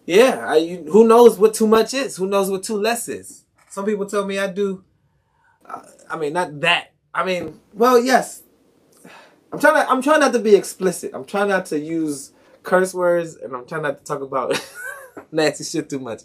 [0.06, 2.16] yeah, I, you, who knows what too much is?
[2.16, 3.44] Who knows what too less is?
[3.68, 4.84] Some people tell me I do.
[5.64, 6.92] Uh, I mean, not that.
[7.14, 8.42] I mean, well, yes.
[9.52, 9.90] I'm trying to.
[9.90, 11.10] I'm trying not to be explicit.
[11.14, 12.32] I'm trying not to use
[12.62, 14.60] curse words, and I'm trying not to talk about
[15.32, 16.22] nasty shit too much.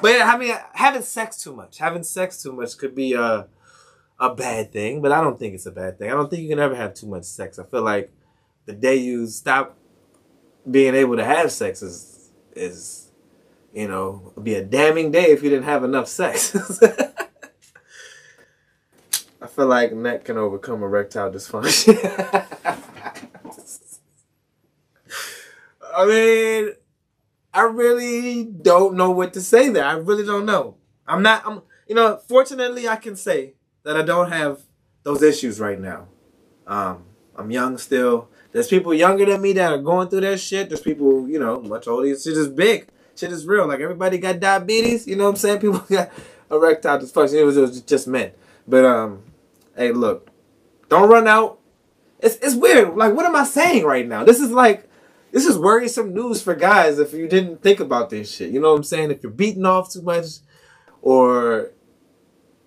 [0.00, 3.48] But yeah, mean, having sex too much, having sex too much could be a
[4.20, 5.02] a bad thing.
[5.02, 6.10] But I don't think it's a bad thing.
[6.10, 7.58] I don't think you can ever have too much sex.
[7.58, 8.12] I feel like
[8.66, 9.76] the day you stop
[10.70, 13.10] being able to have sex is is
[13.72, 16.56] you know be a damning day if you didn't have enough sex.
[19.40, 21.94] I feel like that can overcome erectile dysfunction.
[25.96, 26.72] I mean,
[27.54, 29.84] I really don't know what to say there.
[29.84, 30.76] I really don't know.
[31.06, 31.42] I'm not.
[31.46, 31.62] I'm.
[31.88, 34.60] You know, fortunately, I can say that I don't have
[35.04, 36.08] those issues right now.
[36.66, 38.28] Um, I'm young still.
[38.52, 40.68] There's people younger than me that are going through that shit.
[40.68, 42.08] There's people, you know, much older.
[42.08, 42.88] Shit is big.
[43.16, 43.66] Shit is real.
[43.66, 45.06] Like everybody got diabetes.
[45.06, 45.60] You know what I'm saying?
[45.60, 46.10] People got
[46.50, 47.40] erectile dysfunction.
[47.40, 48.32] It was, it was just men.
[48.66, 49.22] But um,
[49.78, 50.30] hey, look,
[50.88, 51.60] don't run out.
[52.18, 52.96] It's it's weird.
[52.96, 54.24] Like, what am I saying right now?
[54.24, 54.90] This is like,
[55.30, 58.50] this is worrisome news for guys if you didn't think about this shit.
[58.50, 59.12] You know what I'm saying?
[59.12, 60.26] If you're beating off too much,
[61.00, 61.70] or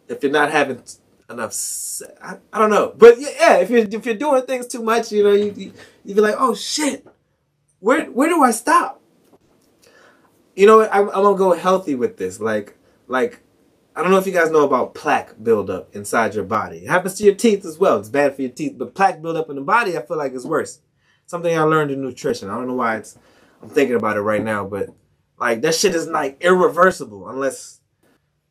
[0.08, 0.82] if you're not having
[1.30, 1.54] enough,
[2.24, 2.94] I, I don't know.
[2.98, 5.74] But yeah, yeah, if you're if you're doing things too much, you know, you you
[6.06, 7.06] you be like, oh shit,
[7.80, 9.02] where where do I stop?
[10.56, 10.88] You know.
[10.90, 12.40] I'm, I'm gonna go healthy with this.
[12.40, 13.42] Like like
[13.96, 16.78] I don't know if you guys know about plaque buildup inside your body.
[16.78, 18.00] It happens to your teeth as well.
[18.00, 20.46] It's bad for your teeth, but plaque buildup in the body, I feel like is
[20.46, 20.80] worse.
[21.26, 22.50] Something I learned in nutrition.
[22.50, 23.18] I don't know why it's.
[23.62, 24.90] I'm thinking about it right now, but
[25.38, 27.82] like that shit is like irreversible unless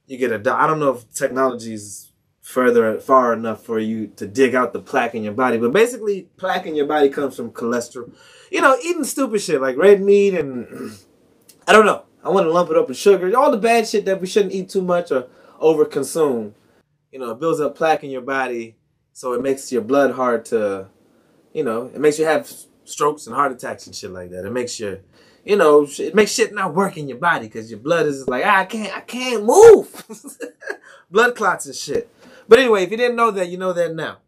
[0.06, 0.36] you get a.
[0.36, 4.72] I do- I don't know if technology's further far enough for you to dig out
[4.72, 8.12] the plaque in your body, but basically, plaque in your body comes from cholesterol.
[8.50, 10.92] You know, eating stupid shit like red meat and
[11.66, 12.04] I don't know.
[12.22, 13.36] I want to lump it up with sugar.
[13.36, 16.54] All the bad shit that we shouldn't eat too much or over consume.
[17.10, 18.76] You know, it builds up plaque in your body,
[19.12, 20.88] so it makes your blood hard to,
[21.52, 22.50] you know, it makes you have
[22.84, 24.44] strokes and heart attacks and shit like that.
[24.44, 25.00] It makes your,
[25.44, 28.44] you know, it makes shit not work in your body because your blood is like,
[28.44, 30.04] ah, I can't, I can't move.
[31.10, 32.08] blood clots and shit.
[32.46, 34.18] But anyway, if you didn't know that, you know that now.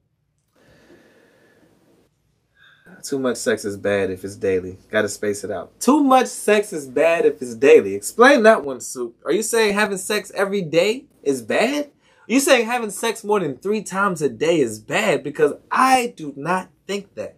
[3.02, 4.78] Too much sex is bad if it's daily.
[4.90, 5.78] Gotta space it out.
[5.80, 7.94] Too much sex is bad if it's daily.
[7.94, 9.16] Explain that one, Soup.
[9.24, 11.86] Are you saying having sex every day is bad?
[11.86, 15.24] Are you saying having sex more than three times a day is bad?
[15.24, 17.36] Because I do not think that.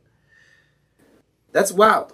[1.53, 2.13] That's wild.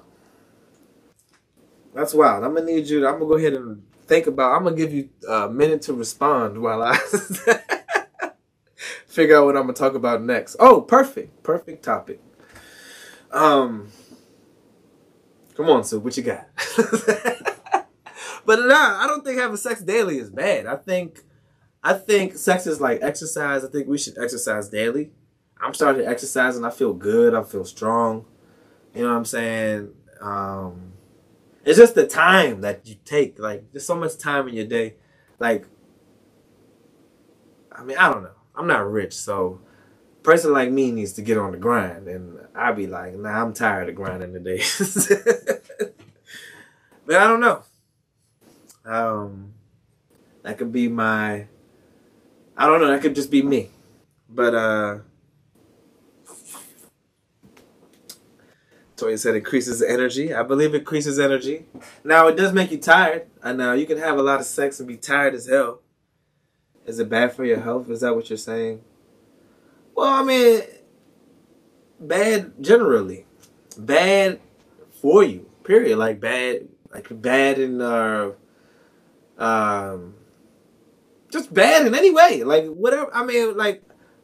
[1.94, 2.44] That's wild.
[2.44, 3.00] I'm gonna need you.
[3.00, 4.54] To, I'm gonna go ahead and think about.
[4.54, 6.96] I'm gonna give you a minute to respond while I
[9.06, 10.54] figure out what I'm gonna talk about next.
[10.60, 12.20] Oh, perfect, perfect topic.
[13.30, 13.88] Um,
[15.54, 16.48] come on, Sue, what you got?
[18.44, 20.66] but nah, I don't think having sex daily is bad.
[20.66, 21.22] I think,
[21.82, 23.64] I think sex is like exercise.
[23.64, 25.12] I think we should exercise daily.
[25.60, 27.34] I'm starting to exercise and I feel good.
[27.34, 28.24] I feel strong.
[28.94, 29.92] You know what I'm saying?
[30.20, 30.92] Um,
[31.64, 33.38] it's just the time that you take.
[33.38, 34.96] Like, there's so much time in your day.
[35.38, 35.66] Like,
[37.70, 38.30] I mean, I don't know.
[38.54, 39.60] I'm not rich, so
[40.22, 43.52] person like me needs to get on the grind, and I'd be like, nah, I'm
[43.52, 44.62] tired of grinding today.
[47.06, 47.62] but I don't know.
[48.84, 49.54] Um,
[50.42, 51.46] that could be my.
[52.56, 52.88] I don't know.
[52.88, 53.70] That could just be me,
[54.28, 54.98] but uh.
[58.96, 60.34] Toya said increases energy.
[60.34, 61.64] I believe it increases energy.
[62.04, 63.28] Now it does make you tired.
[63.42, 65.80] I know you can have a lot of sex and be tired as hell.
[66.84, 67.88] Is it bad for your health?
[67.88, 68.82] Is that what you're saying?
[70.00, 70.62] Well, I mean,
[72.00, 73.26] bad generally,
[73.76, 74.40] bad
[75.02, 75.44] for you.
[75.62, 75.98] Period.
[75.98, 78.30] Like bad, like bad in uh,
[79.36, 80.14] um,
[81.30, 82.44] just bad in any way.
[82.44, 83.14] Like whatever.
[83.14, 83.82] I mean, like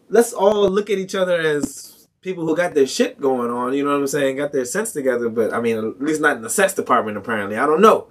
[0.08, 3.74] let's all look at each other as people who got their shit going on.
[3.74, 4.38] You know what I'm saying?
[4.38, 5.28] Got their sense together.
[5.28, 7.18] But I mean, at least not in the sex department.
[7.18, 8.10] Apparently, I don't know.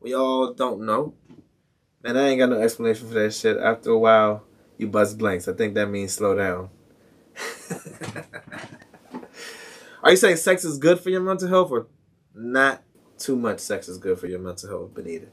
[0.00, 1.14] We all don't know.
[2.02, 3.56] And I ain't got no explanation for that shit.
[3.56, 4.42] After a while,
[4.78, 5.46] you bust blanks.
[5.46, 6.70] I think that means slow down.
[10.02, 11.86] Are you saying sex is good for your mental health or
[12.34, 12.82] not
[13.18, 15.28] too much sex is good for your mental health, Benita?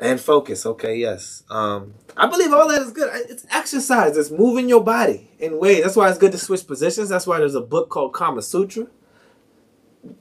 [0.00, 1.42] And focus, okay, yes.
[1.48, 3.10] Um, I believe all that is good.
[3.30, 4.16] It's exercise.
[4.16, 5.84] It's moving your body in ways.
[5.84, 7.08] That's why it's good to switch positions.
[7.08, 8.88] That's why there's a book called Kama Sutra.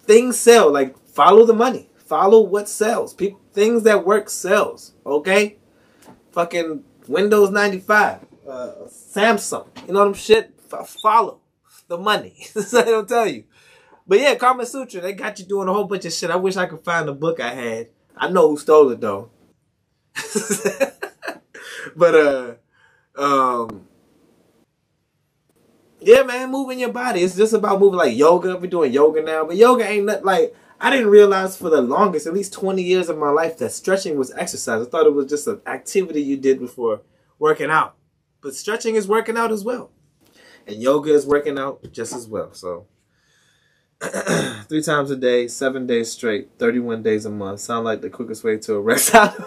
[0.01, 0.71] Things sell.
[0.71, 1.89] Like follow the money.
[1.97, 3.13] Follow what sells.
[3.13, 4.93] People, things that work sells.
[5.05, 5.57] Okay.
[6.31, 9.67] Fucking Windows 95 uh, Samsung.
[9.87, 10.53] You know what I'm shit?
[10.71, 11.39] F- follow
[11.87, 12.35] the money.
[12.53, 13.45] What I'll tell you.
[14.07, 16.29] But yeah, Kama Sutra, they got you doing a whole bunch of shit.
[16.29, 17.89] I wish I could find the book I had.
[18.15, 19.31] I know who stole it though.
[21.95, 22.53] but uh
[23.17, 23.87] um
[25.99, 27.21] yeah, man, moving your body.
[27.21, 28.57] It's just about moving like yoga.
[28.57, 32.27] We're doing yoga now, but yoga ain't nothing like I didn't realize for the longest,
[32.27, 34.85] at least 20 years of my life, that stretching was exercise.
[34.85, 37.01] I thought it was just an activity you did before
[37.39, 37.94] working out.
[38.45, 39.89] But stretching is working out as well.
[40.67, 42.53] And yoga is working out just as well.
[42.53, 42.85] So
[44.69, 47.61] three times a day, seven days straight, 31 days a month.
[47.61, 49.33] Sound like the quickest way to arrest out.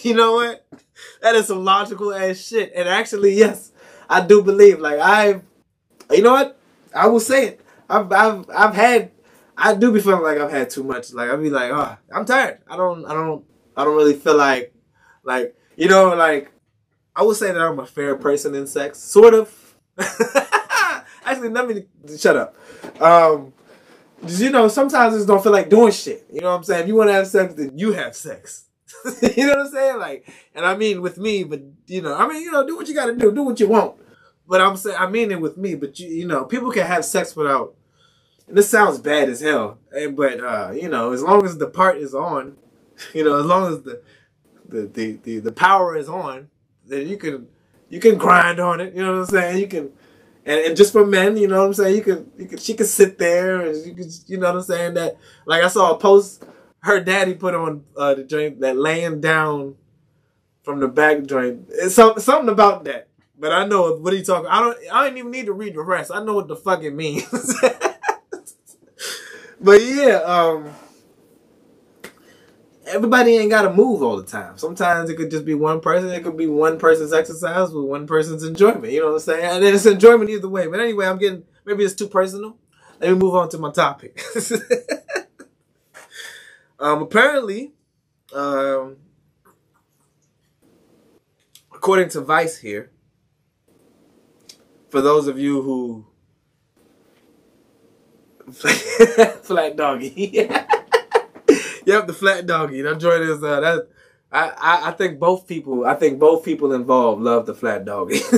[0.00, 0.66] you know what?
[1.20, 2.72] That is some logical ass shit.
[2.74, 3.72] And actually, yes,
[4.08, 4.80] I do believe.
[4.80, 5.42] Like I,
[6.12, 6.58] you know what?
[6.94, 7.60] I will say it.
[7.90, 9.10] I've I've I've had.
[9.54, 11.12] I do be feeling like I've had too much.
[11.12, 12.60] Like I'll be like, oh, I'm tired.
[12.66, 13.44] I don't I don't
[13.76, 14.72] I don't really feel like
[15.26, 16.50] like, you know, like,
[17.14, 19.74] I would say that I'm a fair person in sex, sort of.
[21.24, 21.84] Actually, let me
[22.16, 22.56] shut up.
[23.02, 23.52] Um,
[24.26, 26.26] you know, sometimes I just don't feel like doing shit.
[26.32, 26.82] You know what I'm saying?
[26.82, 28.66] If you want to have sex, then you have sex.
[29.36, 29.98] you know what I'm saying?
[29.98, 32.88] Like, and I mean with me, but you know, I mean, you know, do what
[32.88, 33.96] you got to do, do what you want.
[34.48, 35.74] But I'm saying, I mean it with me.
[35.74, 37.74] But you, you know, people can have sex without.
[38.46, 41.66] And this sounds bad as hell, and but uh, you know, as long as the
[41.66, 42.56] part is on,
[43.14, 44.02] you know, as long as the
[44.68, 46.48] the, the, the, the power is on,
[46.86, 47.48] then you can
[47.88, 48.94] you can grind on it.
[48.94, 49.58] You know what I'm saying?
[49.58, 49.92] You can
[50.44, 51.96] and, and just for men, you know what I'm saying?
[51.96, 54.62] You can you can she can sit there and you can you know what I'm
[54.62, 54.94] saying?
[54.94, 56.44] That like I saw a post
[56.86, 59.74] her daddy put on uh, the joint that laying down
[60.62, 61.66] from the back joint.
[61.70, 63.08] It's some, something about that.
[63.38, 64.48] But I know what are you talking.
[64.48, 64.78] I don't.
[64.92, 66.10] I don't even need to read the rest.
[66.14, 67.28] I know what the fuck it means.
[69.60, 70.70] but yeah, um,
[72.86, 74.58] everybody ain't got to move all the time.
[74.58, 76.10] Sometimes it could just be one person.
[76.10, 78.92] It could be one person's exercise with one person's enjoyment.
[78.92, 79.44] You know what I'm saying?
[79.44, 80.66] And it's enjoyment either way.
[80.66, 82.56] But anyway, I'm getting maybe it's too personal.
[83.00, 84.20] Let me move on to my topic.
[86.78, 87.72] Um, apparently,
[88.34, 88.98] um,
[91.74, 92.90] according to Vice here,
[94.90, 96.06] for those of you who
[98.52, 100.48] flat doggy,
[101.86, 102.82] yep, the flat doggy.
[102.82, 103.88] Joint is uh, that.
[104.30, 105.86] I, I I think both people.
[105.86, 108.20] I think both people involved love the flat doggy.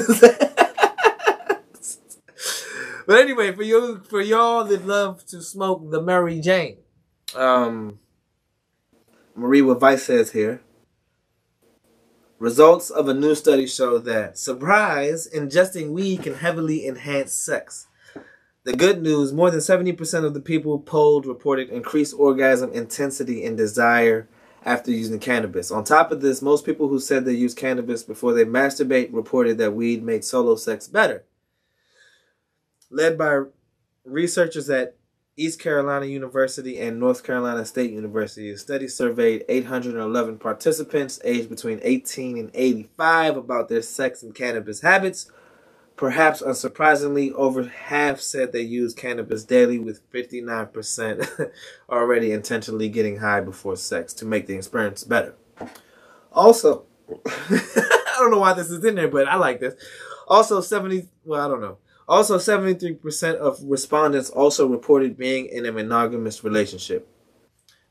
[3.06, 6.76] but anyway, for you, for y'all that love to smoke the Mary Jane,
[7.34, 7.98] um,
[9.34, 10.60] I'm read what Vice says here.
[12.38, 17.88] Results of a new study show that surprise, ingesting weed can heavily enhance sex.
[18.68, 23.56] The good news: more than 70% of the people polled reported increased orgasm intensity and
[23.56, 24.28] desire
[24.62, 25.70] after using cannabis.
[25.70, 29.56] On top of this, most people who said they used cannabis before they masturbate reported
[29.56, 31.24] that weed made solo sex better.
[32.90, 33.44] Led by
[34.04, 34.96] researchers at
[35.34, 41.80] East Carolina University and North Carolina State University, the study surveyed 811 participants aged between
[41.82, 45.30] 18 and 85 about their sex and cannabis habits.
[45.98, 51.50] Perhaps unsurprisingly, over half said they use cannabis daily, with 59%
[51.90, 55.34] already intentionally getting high before sex to make the experience better.
[56.30, 56.86] Also,
[57.26, 59.74] I don't know why this is in there, but I like this.
[60.28, 61.78] Also, 70, well, I don't know.
[62.06, 67.08] Also, 73% of respondents also reported being in a monogamous relationship.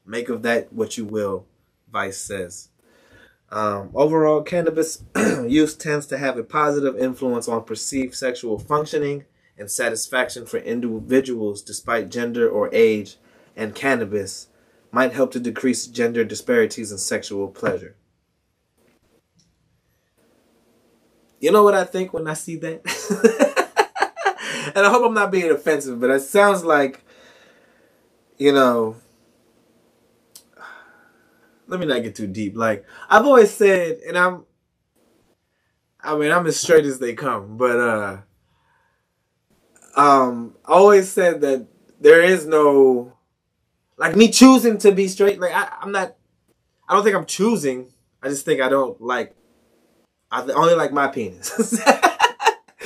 [0.05, 1.45] Make of that what you will,
[1.91, 2.69] Vice says.
[3.49, 5.03] Um, overall, cannabis
[5.47, 9.25] use tends to have a positive influence on perceived sexual functioning
[9.57, 13.17] and satisfaction for individuals despite gender or age,
[13.55, 14.47] and cannabis
[14.91, 17.95] might help to decrease gender disparities in sexual pleasure.
[21.39, 22.81] You know what I think when I see that?
[24.75, 27.03] and I hope I'm not being offensive, but it sounds like,
[28.37, 28.95] you know,
[31.67, 32.55] let me not get too deep.
[32.55, 34.45] Like I've always said, and I'm,
[36.01, 38.17] I mean, I'm as straight as they come, but uh,
[39.95, 41.67] um, I always said that
[41.99, 43.13] there is no,
[43.97, 45.39] like me choosing to be straight.
[45.39, 46.15] Like I, I'm not,
[46.87, 47.91] I don't think I'm choosing.
[48.23, 49.35] I just think I don't like,
[50.31, 51.51] I only like my penis.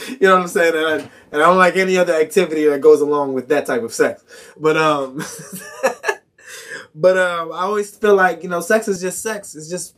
[0.07, 0.75] you know what I'm saying?
[0.75, 0.93] And I,
[1.32, 4.23] and I don't like any other activity that goes along with that type of sex.
[4.57, 5.21] But um.
[6.93, 9.55] But um, I always feel like you know, sex is just sex.
[9.55, 9.95] It's just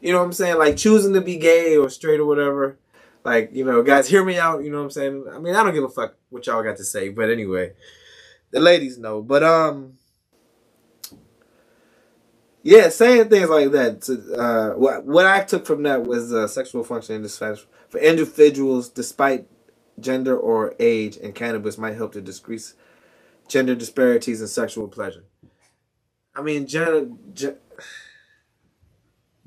[0.00, 2.78] you know what I'm saying, like choosing to be gay or straight or whatever.
[3.24, 4.62] Like you know, guys, hear me out.
[4.62, 5.24] You know what I'm saying.
[5.32, 7.72] I mean, I don't give a fuck what y'all got to say, but anyway,
[8.50, 9.20] the ladies know.
[9.20, 9.94] But um,
[12.62, 14.02] yeah, saying things like that.
[14.02, 19.46] To, uh, what what I took from that was uh, sexual functioning for individuals, despite
[20.00, 22.74] gender or age, and cannabis might help to decrease
[23.48, 25.25] gender disparities in sexual pleasure.
[26.36, 27.08] I mean, gender,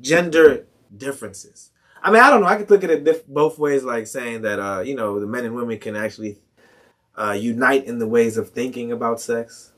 [0.02, 0.66] gender
[0.96, 1.70] differences.
[2.02, 2.48] I mean, I don't know.
[2.48, 5.28] I could look at it diff- both ways, like saying that, uh, you know, the
[5.28, 6.40] men and women can actually
[7.16, 9.72] uh, unite in the ways of thinking about sex.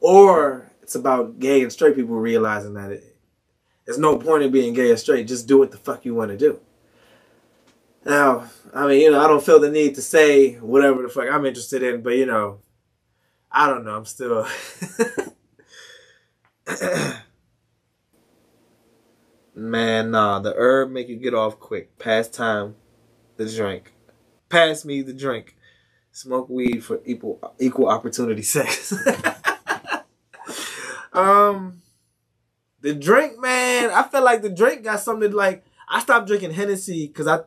[0.00, 3.16] Or it's about gay and straight people realizing that it,
[3.86, 5.26] there's no point in being gay or straight.
[5.26, 6.60] Just do what the fuck you want to do.
[8.04, 11.30] Now, I mean, you know, I don't feel the need to say whatever the fuck
[11.30, 12.58] I'm interested in, but, you know,
[13.50, 13.96] I don't know.
[13.96, 14.46] I'm still.
[19.54, 21.98] Man, nah, the herb make you get off quick.
[21.98, 22.76] Pass time
[23.36, 23.92] the drink.
[24.48, 25.56] Pass me the drink.
[26.10, 28.92] Smoke weed for equal equal opportunity sex.
[31.12, 31.82] um
[32.80, 37.06] the drink, man, I feel like the drink got something like I stopped drinking Hennessy
[37.06, 37.40] because I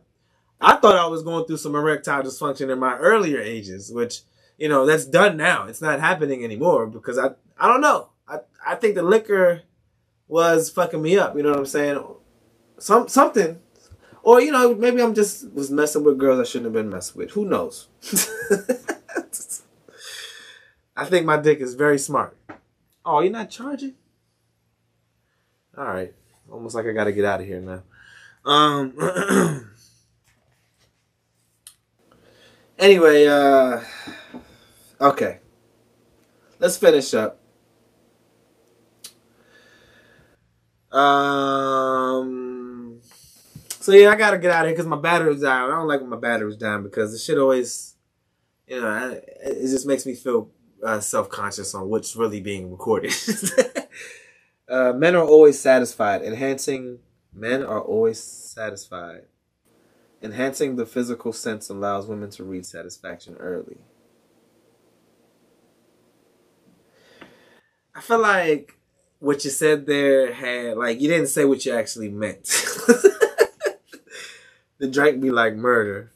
[0.61, 4.21] I thought I was going through some erectile dysfunction in my earlier ages, which,
[4.57, 5.67] you know, that's done now.
[5.67, 8.09] It's not happening anymore because I I don't know.
[8.27, 9.61] I, I think the liquor
[10.27, 11.35] was fucking me up.
[11.35, 12.03] You know what I'm saying?
[12.79, 13.59] Some something,
[14.23, 17.17] or you know, maybe I'm just was messing with girls I shouldn't have been messing
[17.17, 17.31] with.
[17.31, 17.87] Who knows?
[20.97, 22.37] I think my dick is very smart.
[23.05, 23.95] Oh, you're not charging?
[25.77, 26.13] All right,
[26.51, 27.83] almost like I got to get out of here now.
[28.45, 28.93] Um.
[32.79, 33.81] anyway, uh,
[35.01, 35.39] okay,
[36.59, 37.39] let's finish up.
[40.95, 43.01] Um.
[43.79, 45.69] So yeah, I gotta get out of here because my battery's down.
[45.69, 47.95] I don't like when my battery's down because the shit always,
[48.67, 50.49] you know, it just makes me feel
[50.83, 53.13] uh, self conscious on what's really being recorded.
[54.69, 56.21] uh, men are always satisfied.
[56.21, 56.99] Enhancing
[57.33, 59.23] men are always satisfied.
[60.21, 63.77] Enhancing the physical sense allows women to reach satisfaction early.
[67.93, 68.74] I feel like
[69.25, 72.43] what you said there had like you didn't say what you actually meant.
[74.77, 76.11] the drink be like murder.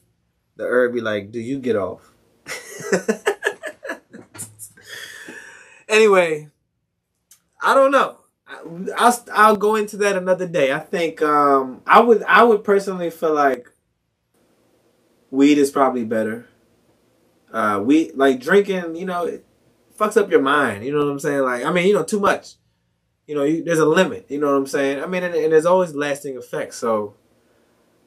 [0.54, 2.12] The herb be like, do you get off?
[5.88, 6.48] anyway,
[7.60, 8.18] I don't know.
[8.96, 10.72] I'll I'll go into that another day.
[10.72, 13.68] I think um I would I would personally feel like
[15.32, 16.48] weed is probably better.
[17.52, 18.94] Uh, we like drinking.
[18.94, 19.44] You know, it
[19.98, 20.84] fucks up your mind.
[20.84, 21.42] You know what I'm saying?
[21.42, 22.54] Like, I mean, you know, too much.
[23.30, 24.26] You know, you, there's a limit.
[24.28, 25.00] You know what I'm saying?
[25.00, 26.78] I mean, and, and there's always lasting effects.
[26.78, 27.14] So,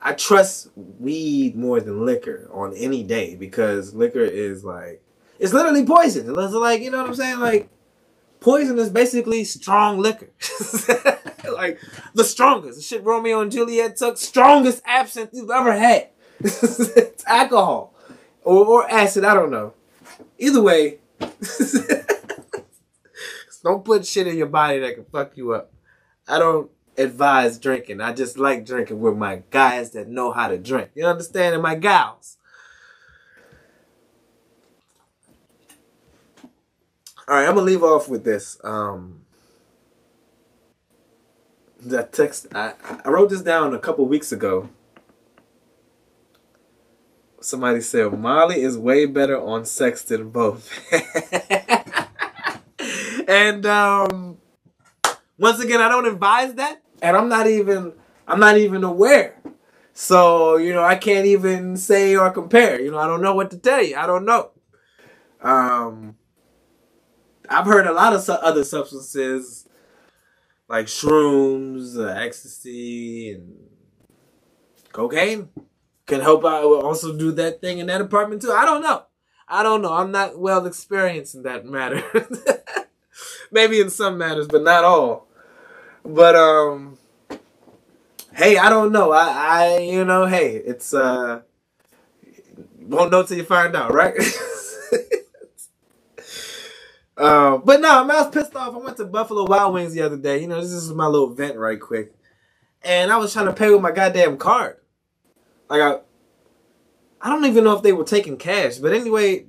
[0.01, 5.01] I trust weed more than liquor on any day because liquor is like
[5.39, 6.29] it's literally poison.
[6.29, 7.39] It's like you know what I'm saying?
[7.39, 7.69] Like
[8.41, 10.27] poison is basically strong liquor.
[11.53, 11.79] like
[12.13, 12.79] the strongest.
[12.79, 16.09] The shit Romeo and Juliet took, strongest absinthe you've ever had.
[16.41, 17.93] it's alcohol.
[18.43, 19.73] Or, or acid, I don't know.
[20.37, 20.97] Either way,
[23.63, 25.71] don't put shit in your body that can fuck you up.
[26.27, 28.01] I don't advise drinking.
[28.01, 30.91] I just like drinking with my guys that know how to drink.
[30.95, 31.53] You understand?
[31.53, 32.37] And my gals.
[37.25, 38.57] All right, I'm gonna leave off with this.
[38.65, 39.21] Um,
[41.79, 42.73] that text I
[43.05, 44.69] I wrote this down a couple weeks ago.
[47.39, 50.69] Somebody said Molly is way better on sex than both.
[53.29, 54.37] and um
[55.39, 57.93] once again I don't advise that and I'm not even
[58.27, 59.37] I'm not even aware.
[59.93, 62.81] So, you know, I can't even say or compare.
[62.81, 63.97] You know, I don't know what to tell you.
[63.97, 64.51] I don't know.
[65.41, 66.17] Um
[67.49, 69.67] I've heard a lot of su- other substances
[70.69, 73.55] like shrooms, uh, ecstasy, and
[74.93, 75.49] cocaine
[76.07, 76.63] can help out.
[76.63, 78.51] Will also do that thing in that apartment too.
[78.51, 79.03] I don't know.
[79.47, 79.93] I don't know.
[79.93, 82.03] I'm not well experienced in that matter.
[83.53, 85.27] Maybe in some matters, but not all.
[86.03, 86.97] But um,
[88.33, 89.11] hey, I don't know.
[89.11, 91.41] I, I, you know, hey, it's uh,
[92.81, 94.15] won't know till you find out, right?
[97.17, 98.73] Uh, but no, I'm was pissed off.
[98.73, 100.41] I went to Buffalo Wild Wings the other day.
[100.41, 102.13] You know, this is my little vent right quick.
[102.83, 104.77] And I was trying to pay with my goddamn card.
[105.69, 105.99] Like I
[107.21, 108.77] I don't even know if they were taking cash.
[108.77, 109.45] But anyway,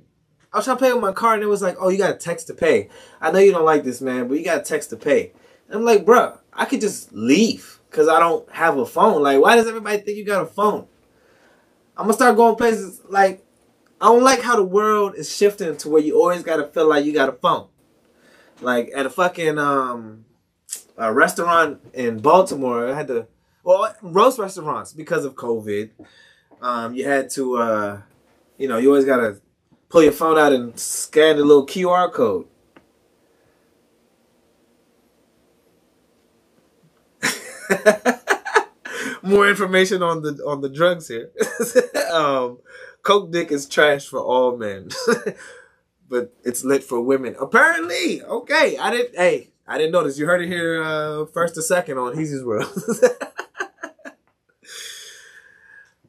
[0.55, 2.15] I was trying to pay with my card and it was like, oh, you got
[2.15, 2.87] a text to pay.
[3.19, 5.33] I know you don't like this, man, but you got a text to pay.
[5.67, 9.21] And I'm like, bruh, I could just leave because I don't have a phone.
[9.21, 10.87] Like, why does everybody think you got a phone?
[11.97, 13.45] I'm gonna start going places like
[13.99, 17.03] I don't like how the world is shifting to where you always gotta feel like
[17.03, 17.67] you got a phone.
[18.61, 20.23] Like at a fucking um
[20.97, 23.27] a restaurant in Baltimore, I had to
[23.65, 25.89] well roast restaurants because of COVID.
[26.61, 28.01] Um, you had to uh,
[28.57, 29.41] you know, you always gotta
[29.95, 32.45] pull your phone out and scan the little QR code.
[39.23, 41.31] More information on the on the drugs here.
[42.11, 42.57] um,
[43.03, 44.89] Coke dick is trash for all men,
[46.09, 47.37] but it's lit for women.
[47.39, 48.77] Apparently, okay.
[48.77, 49.15] I didn't.
[49.15, 50.19] Hey, I didn't notice.
[50.19, 52.67] You heard it here uh, first or second on Heezy's World.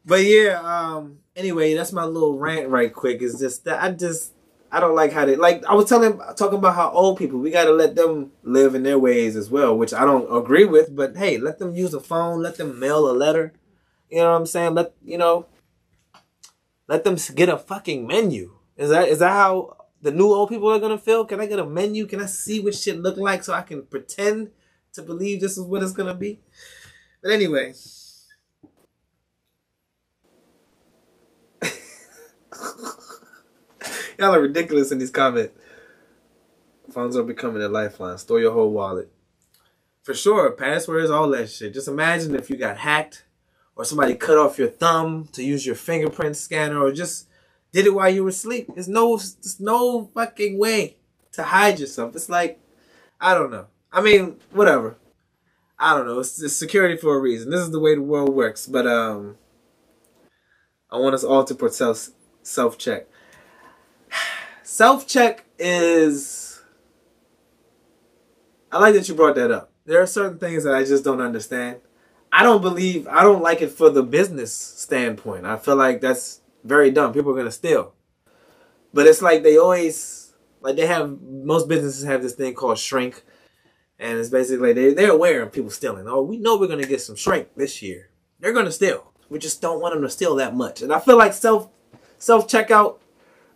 [0.05, 0.61] but yeah.
[0.61, 1.21] Um.
[1.37, 3.21] Anyway, that's my little rant right quick.
[3.21, 4.33] Is just that I just
[4.73, 5.65] I don't like how they like.
[5.65, 8.83] I was telling talking about how old people we got to let them live in
[8.83, 10.97] their ways as well, which I don't agree with.
[10.97, 12.43] But hey, let them use a phone.
[12.43, 13.53] Let them mail a letter.
[14.11, 14.75] You know what I'm saying?
[14.75, 15.47] Let you know.
[16.89, 18.53] Let them get a fucking menu.
[18.77, 21.25] Is that is that how the new old people are gonna feel?
[21.25, 22.07] Can I get a menu?
[22.07, 24.51] Can I see what shit look like so I can pretend
[24.95, 26.41] to believe this is what it's gonna be?
[27.23, 27.75] But anyway.
[34.19, 35.53] Y'all are ridiculous in these comments.
[36.91, 38.19] Phones are becoming a lifeline.
[38.19, 39.11] Store your whole wallet.
[40.03, 41.75] For sure, passwords, all that shit.
[41.75, 43.25] Just imagine if you got hacked
[43.75, 47.29] or somebody cut off your thumb to use your fingerprint scanner or just
[47.73, 48.69] did it while you were asleep.
[48.73, 50.97] There's no there's no fucking way
[51.33, 52.15] to hide yourself.
[52.15, 52.61] It's like
[53.21, 53.67] I don't know.
[53.93, 54.97] I mean, whatever.
[55.79, 56.21] I don't know.
[56.21, 57.51] It's, it's security for a reason.
[57.51, 58.67] This is the way the world works.
[58.67, 59.37] But um
[60.91, 62.09] I want us all to put self
[62.43, 63.09] self check.
[64.77, 66.61] Self check is
[68.71, 69.73] I like that you brought that up.
[69.87, 71.79] There are certain things that I just don't understand.
[72.31, 75.47] I don't believe I don't like it for the business standpoint.
[75.47, 77.15] I feel like that's very dumb.
[77.15, 77.95] People are gonna steal.
[78.93, 83.25] But it's like they always like they have most businesses have this thing called shrink.
[83.99, 86.07] And it's basically they they're aware of people stealing.
[86.07, 88.11] Oh, we know we're gonna get some shrink this year.
[88.41, 89.11] They're gonna steal.
[89.31, 90.83] We just don't want them to steal that much.
[90.83, 91.71] And I feel like self
[92.19, 92.99] self checkout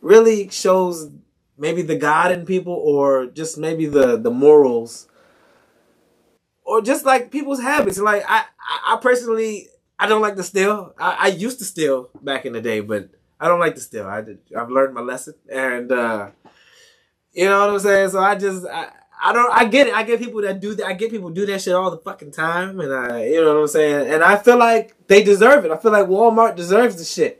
[0.00, 1.10] really shows
[1.58, 5.08] maybe the God in people or just maybe the the morals
[6.70, 7.98] or just like people's habits.
[7.98, 8.44] Like I,
[8.86, 10.94] I, personally, I don't like to steal.
[10.98, 13.08] I, I used to steal back in the day, but
[13.40, 14.06] I don't like to steal.
[14.06, 16.30] I did, I've learned my lesson, and uh,
[17.32, 18.10] you know what I'm saying.
[18.10, 18.88] So I just, I,
[19.20, 19.94] I don't, I get it.
[19.94, 20.86] I get people that do that.
[20.86, 23.62] I get people do that shit all the fucking time, and I, you know what
[23.62, 24.12] I'm saying.
[24.12, 25.72] And I feel like they deserve it.
[25.72, 27.39] I feel like Walmart deserves the shit.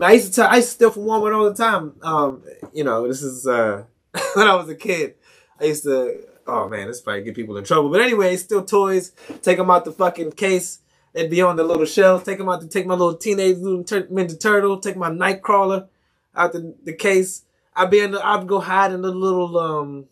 [0.00, 1.94] I used to tell, I used to steal from Walmart all the time.
[2.02, 2.42] Um,
[2.72, 3.84] you know, this is uh,
[4.34, 5.14] when I was a kid.
[5.60, 6.18] I used to
[6.48, 7.90] oh man, this probably get people in trouble.
[7.90, 9.12] But anyway, still toys.
[9.42, 10.80] Take them out the fucking case.
[11.12, 12.24] They'd be on the little shelves.
[12.24, 14.80] Take them out to take my little teenage little Ninja Turtle.
[14.80, 15.88] Take my Nightcrawler
[16.34, 17.44] out the, the case.
[17.76, 20.06] I'd be in the, I'd go hide in the little um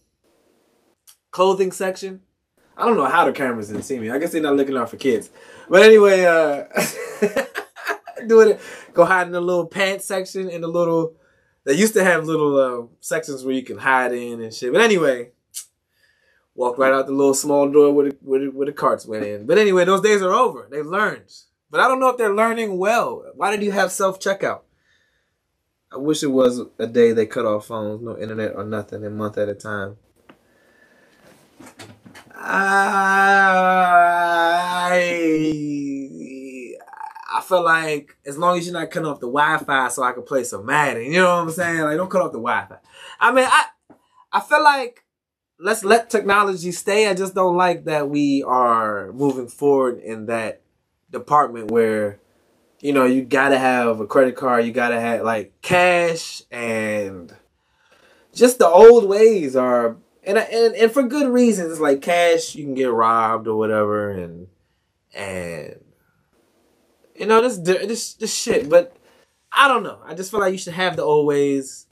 [1.30, 2.20] clothing section.
[2.76, 4.10] I don't know how the cameras didn't see me.
[4.10, 5.30] I guess they're not looking out for kids.
[5.68, 6.64] But anyway, uh
[8.26, 8.60] doing it.
[8.92, 11.14] Go hide in the little pants section in the little
[11.66, 14.72] they used to have little uh, sections where you can hide in and shit.
[14.72, 15.32] But anyway,
[16.54, 19.24] walk right out the little small door where the, where the, where the carts went
[19.24, 19.46] in.
[19.46, 20.68] But anyway, those days are over.
[20.70, 21.24] They've learned.
[21.68, 23.24] But I don't know if they're learning well.
[23.34, 24.60] Why did you have self checkout?
[25.92, 29.10] I wish it was a day they cut off phones, no internet or nothing, a
[29.10, 29.96] month at a time.
[32.32, 33.26] I
[37.32, 40.22] I feel like as long as you're not cutting off the Wi-Fi, so I can
[40.22, 41.04] play some Madden.
[41.04, 41.80] You know what I'm saying?
[41.80, 42.78] Like, don't cut off the Wi-Fi.
[43.20, 43.64] I mean, I
[44.32, 45.04] I feel like
[45.58, 47.08] let's let technology stay.
[47.08, 50.60] I just don't like that we are moving forward in that
[51.10, 52.20] department where,
[52.80, 57.34] you know, you gotta have a credit card, you gotta have like cash and
[58.34, 62.74] just the old ways are and and and for good reasons like cash you can
[62.74, 64.48] get robbed or whatever and
[65.14, 65.80] and
[67.18, 68.96] you know this this this shit but
[69.52, 71.86] I don't know I just feel like you should have the old ways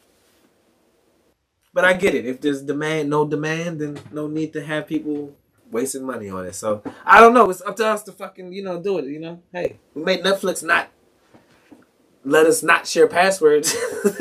[1.74, 2.24] but I get it.
[2.24, 5.34] If there's demand, no demand, then no need to have people
[5.70, 6.54] wasting money on it.
[6.54, 7.50] So I don't know.
[7.50, 9.06] It's up to us to fucking you know do it.
[9.06, 10.88] You know, hey, we made Netflix not
[12.24, 13.76] let us not share passwords.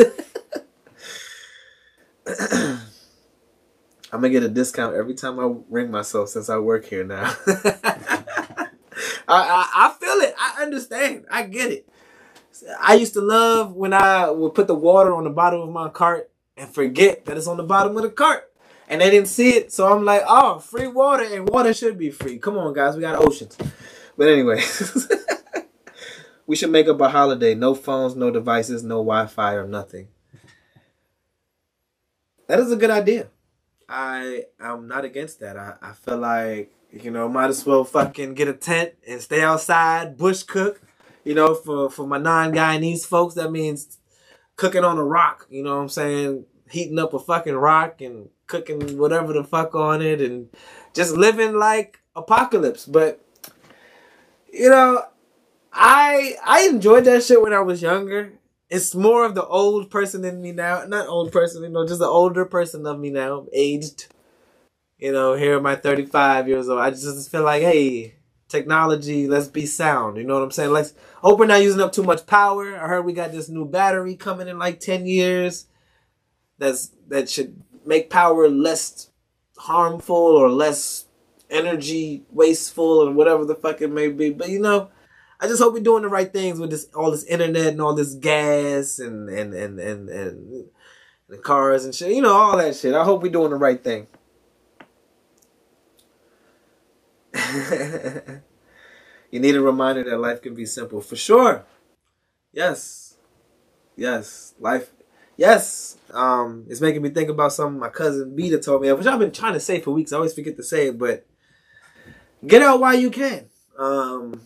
[4.11, 7.35] I'm gonna get a discount every time I ring myself since I work here now.
[9.28, 10.36] I, I feel it.
[10.38, 11.26] I understand.
[11.32, 11.89] I get it.
[12.80, 15.89] I used to love when I would put the water on the bottom of my
[15.89, 18.51] cart and forget that it's on the bottom of the cart.
[18.88, 22.11] And they didn't see it, so I'm like, oh, free water, and water should be
[22.11, 22.38] free.
[22.38, 23.57] Come on, guys, we got oceans.
[24.17, 24.61] But anyway,
[26.47, 27.55] we should make up a holiday.
[27.55, 30.09] No phones, no devices, no Wi-Fi or nothing.
[32.47, 33.30] That is a good idea.
[33.88, 35.57] I I am not against that.
[35.57, 36.71] I, I feel like,
[37.01, 40.81] you know, might as well fucking get a tent and stay outside, bush cook.
[41.23, 43.97] You know, for, for my non-Guyanese folks, that means
[44.55, 46.45] cooking on a rock, you know what I'm saying?
[46.69, 50.49] Heating up a fucking rock and cooking whatever the fuck on it and
[50.93, 52.85] just living like apocalypse.
[52.85, 53.25] But
[54.51, 55.03] you know,
[55.71, 58.33] I I enjoyed that shit when I was younger.
[58.69, 60.85] It's more of the old person in me now.
[60.85, 64.07] Not old person, you know, just the older person of me now, aged.
[65.03, 66.79] You know, here am I 35 years old.
[66.79, 68.15] I just feel like, hey,
[68.47, 70.15] technology, let's be sound.
[70.15, 70.71] You know what I'm saying?
[70.71, 72.77] Let's hope we're not using up too much power.
[72.77, 75.65] I heard we got this new battery coming in like 10 years.
[76.57, 79.09] That's that should make power less
[79.57, 81.03] harmful or less
[81.49, 84.29] energy wasteful or whatever the fuck it may be.
[84.29, 84.89] But you know,
[85.37, 87.93] I just hope we're doing the right things with this all this internet and all
[87.93, 90.65] this gas and and and and, and
[91.27, 92.13] the cars and shit.
[92.13, 92.95] You know, all that shit.
[92.95, 94.07] I hope we're doing the right thing.
[99.31, 101.01] you need a reminder that life can be simple.
[101.01, 101.65] For sure.
[102.51, 103.17] Yes.
[103.95, 104.53] Yes.
[104.59, 104.91] Life.
[105.37, 105.97] Yes.
[106.11, 109.31] Um, it's making me think about something my cousin Beta told me, which I've been
[109.31, 110.13] trying to say for weeks.
[110.13, 111.25] I always forget to say it, but
[112.45, 113.49] get out while you can.
[113.77, 114.41] Um,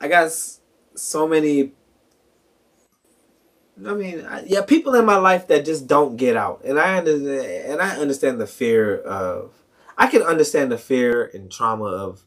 [0.00, 0.30] I got
[0.94, 1.72] so many.
[3.84, 6.98] I mean, I, yeah, people in my life that just don't get out, and I
[6.98, 9.52] understand, and I understand the fear of
[10.00, 12.24] I can understand the fear and trauma of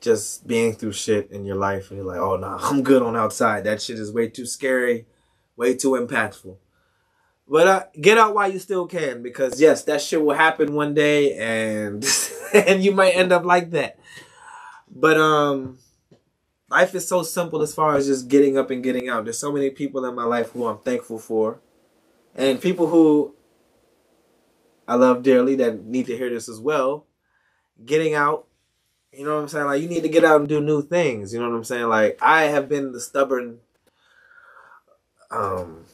[0.00, 3.16] just being through shit in your life and you're like, oh nah, I'm good on
[3.16, 3.62] outside.
[3.64, 5.06] That shit is way too scary,
[5.56, 6.56] way too impactful.
[7.46, 10.92] But uh, get out while you still can because yes, that shit will happen one
[10.92, 12.04] day and
[12.54, 13.96] and you might end up like that.
[14.90, 15.78] But um
[16.68, 19.22] life is so simple as far as just getting up and getting out.
[19.22, 21.60] There's so many people in my life who I'm thankful for.
[22.34, 23.36] And people who
[24.88, 27.06] I love dearly that need to hear this as well.
[27.84, 28.46] Getting out,
[29.12, 29.66] you know what I'm saying?
[29.66, 31.32] Like you need to get out and do new things.
[31.34, 31.88] You know what I'm saying?
[31.88, 33.60] Like I have been the stubborn
[35.30, 35.84] um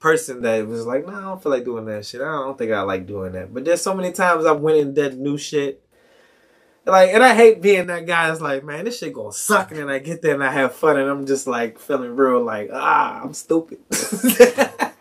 [0.00, 2.20] person that was like, no, nah, I don't feel like doing that shit.
[2.20, 3.52] I don't think I like doing that.
[3.52, 5.82] But there's so many times I've went and did new shit
[6.86, 9.70] Like, and I hate being that guy that's like, man, this shit gonna suck.
[9.70, 12.42] And then I get there and I have fun and I'm just like feeling real
[12.42, 13.78] like, ah, I'm stupid.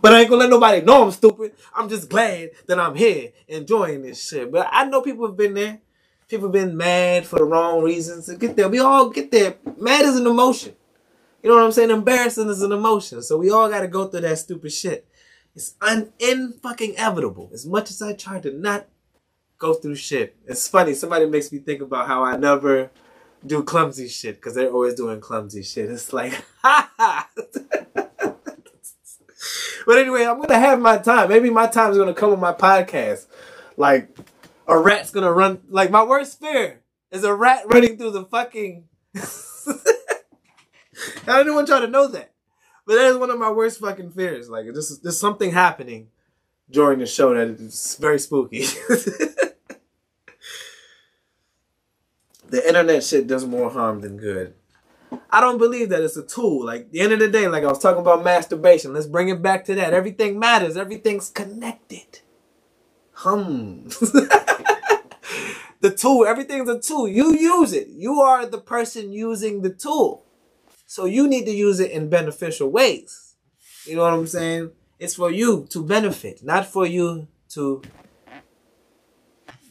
[0.00, 1.52] but I ain't gonna let nobody know I'm stupid.
[1.74, 4.50] I'm just glad that I'm here enjoying this shit.
[4.50, 5.80] But I know people have been there.
[6.28, 8.28] People have been mad for the wrong reasons.
[8.36, 9.56] Get there, we all get there.
[9.78, 10.74] Mad is an emotion.
[11.42, 11.90] You know what I'm saying?
[11.90, 13.22] Embarrassing is an emotion.
[13.22, 15.06] So we all got to go through that stupid shit.
[15.54, 16.12] It's un
[16.62, 17.50] fucking inevitable.
[17.52, 18.86] As much as I try to not
[19.58, 20.36] go through shit.
[20.46, 20.94] It's funny.
[20.94, 22.90] Somebody makes me think about how I never
[23.46, 25.90] do clumsy shit because they're always doing clumsy shit.
[25.90, 27.28] It's like, ha ha.
[29.86, 31.28] But anyway, I'm gonna have my time.
[31.28, 33.26] Maybe my time is gonna come on my podcast.
[33.76, 34.16] Like
[34.68, 35.60] a rat's gonna run.
[35.68, 38.84] Like my worst fear is a rat running through the fucking.
[41.26, 42.32] I didn't want y'all to know that,
[42.86, 44.48] but that is one of my worst fucking fears.
[44.48, 46.08] Like there's there's something happening
[46.70, 48.60] during the show that is very spooky.
[52.48, 54.54] the internet shit does more harm than good.
[55.30, 56.64] I don't believe that it's a tool.
[56.64, 58.92] Like the end of the day, like I was talking about masturbation.
[58.92, 59.94] Let's bring it back to that.
[59.94, 60.76] Everything matters.
[60.76, 62.20] Everything's connected.
[63.12, 63.84] Hum.
[65.80, 66.26] the tool.
[66.26, 67.08] Everything's a tool.
[67.08, 67.88] You use it.
[67.88, 70.24] You are the person using the tool.
[70.86, 73.36] So you need to use it in beneficial ways.
[73.86, 74.72] You know what I'm saying?
[74.98, 77.82] It's for you to benefit, not for you to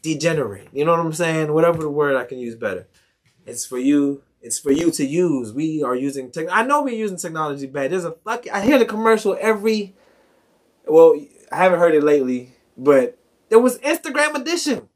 [0.02, 0.70] degenerate.
[0.74, 1.54] You know what I'm saying?
[1.54, 2.88] Whatever the word I can use better.
[3.46, 4.24] It's for you.
[4.42, 5.54] It's for you to use.
[5.54, 6.48] We are using tech.
[6.52, 7.92] I know we're using technology bad.
[7.92, 8.48] There's a fuck.
[8.52, 9.96] I hear the commercial every.
[10.88, 11.16] Well,
[11.52, 13.20] I haven't heard it lately, but
[13.50, 14.90] there was Instagram addiction.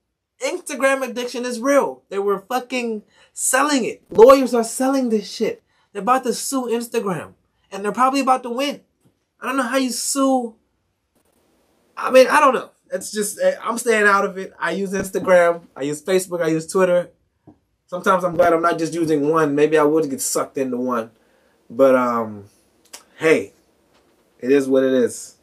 [0.43, 2.03] Instagram addiction is real.
[2.09, 4.03] They were fucking selling it.
[4.09, 5.63] Lawyers are selling this shit.
[5.93, 7.33] They're about to sue Instagram,
[7.71, 8.81] and they're probably about to win.
[9.39, 10.55] I don't know how you sue.
[11.95, 12.71] I mean, I don't know.
[12.91, 14.53] It's just eh, I'm staying out of it.
[14.59, 15.67] I use Instagram.
[15.75, 16.41] I use Facebook.
[16.41, 17.11] I use Twitter.
[17.87, 19.55] Sometimes I'm glad I'm not just using one.
[19.55, 21.11] Maybe I would get sucked into one.
[21.69, 22.45] But um
[23.17, 23.53] hey,
[24.39, 25.35] it is what it is.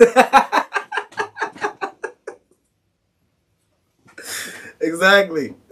[4.80, 5.54] exactly.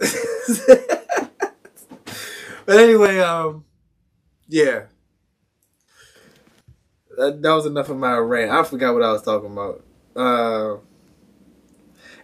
[2.65, 3.65] but anyway, um
[4.47, 4.83] yeah.
[7.17, 8.51] That, that was enough of my rant.
[8.51, 9.83] I forgot what I was talking about.
[10.15, 10.77] Uh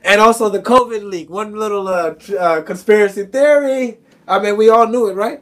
[0.03, 1.29] and also the COVID leak.
[1.29, 3.99] One little uh, uh, conspiracy theory.
[4.27, 5.41] I mean, we all knew it, right?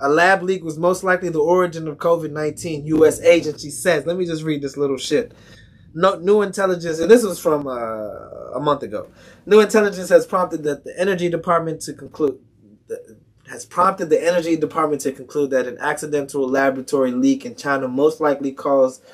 [0.00, 3.20] A lab leak was most likely the origin of COVID 19, U.S.
[3.20, 4.06] agency says.
[4.06, 5.32] Let me just read this little shit.
[5.94, 7.70] No, new intelligence, and this was from uh,
[8.54, 9.08] a month ago.
[9.46, 12.38] New intelligence has prompted that the Energy Department to conclude
[13.48, 18.20] has prompted the Energy Department to conclude that an accidental laboratory leak in China most
[18.20, 19.04] likely caused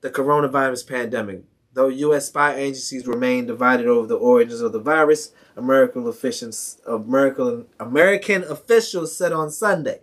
[0.00, 1.42] the coronavirus pandemic.
[1.76, 2.28] Though U.S.
[2.28, 9.14] spy agencies remain divided over the origins of the virus, American officials, American, American officials
[9.14, 10.00] said on Sunday.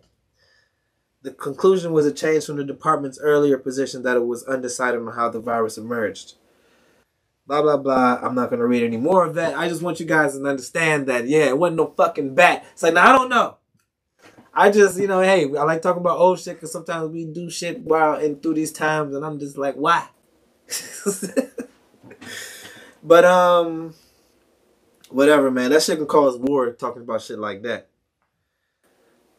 [1.23, 5.15] The conclusion was a change from the department's earlier position that it was undecided on
[5.15, 6.35] how the virus emerged.
[7.47, 8.19] Blah, blah, blah.
[8.21, 9.57] I'm not going to read any more of that.
[9.57, 12.67] I just want you guys to understand that, yeah, it wasn't no fucking bat.
[12.73, 13.57] It's like, now I don't know.
[14.53, 17.49] I just, you know, hey, I like talking about old shit because sometimes we do
[17.49, 20.07] shit while and through these times, and I'm just like, why?
[23.03, 23.93] but um,
[25.09, 25.71] whatever, man.
[25.71, 27.87] That shit can cause war talking about shit like that.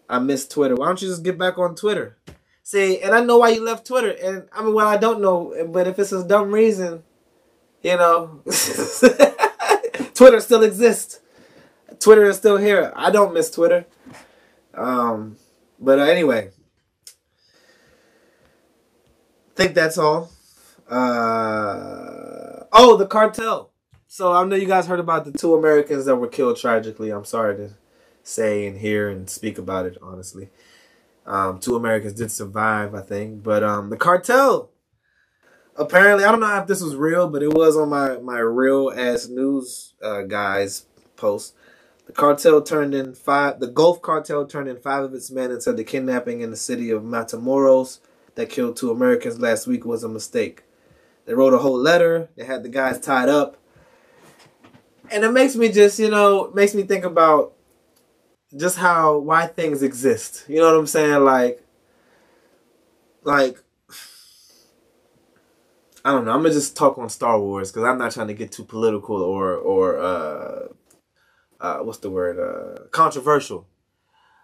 [0.08, 0.74] I miss Twitter.
[0.74, 2.16] Why don't you just get back on Twitter?
[2.62, 5.68] See, and I know why you left Twitter, and I mean, well, I don't know,
[5.68, 7.02] but if it's a dumb reason,
[7.82, 8.40] you know,
[10.14, 11.20] Twitter still exists.
[12.00, 12.92] Twitter is still here.
[12.96, 13.84] I don't miss Twitter.
[14.72, 15.36] Um,
[15.78, 16.50] but uh, anyway,
[19.54, 20.30] think that's all.
[20.88, 23.70] Uh, oh, the cartel.
[24.06, 27.10] So I know you guys heard about the two Americans that were killed tragically.
[27.10, 27.70] I'm sorry to
[28.22, 30.50] say and hear and speak about it, honestly.
[31.26, 33.42] Um, two Americans did survive, I think.
[33.42, 34.70] But um, the cartel,
[35.76, 38.92] apparently, I don't know if this was real, but it was on my, my real
[38.94, 41.54] ass news uh, guys post.
[42.06, 45.62] The cartel turned in five, the Gulf cartel turned in five of its men and
[45.62, 48.00] said the kidnapping in the city of Matamoros
[48.34, 50.63] that killed two Americans last week was a mistake.
[51.26, 52.28] They wrote a whole letter.
[52.36, 53.56] They had the guys tied up.
[55.10, 57.54] And it makes me just, you know, makes me think about
[58.56, 60.44] just how why things exist.
[60.48, 61.24] You know what I'm saying?
[61.24, 61.62] Like
[63.22, 63.58] like
[66.04, 66.32] I don't know.
[66.32, 69.16] I'm gonna just talk on Star Wars because I'm not trying to get too political
[69.22, 70.68] or or uh,
[71.60, 73.66] uh, what's the word uh, controversial.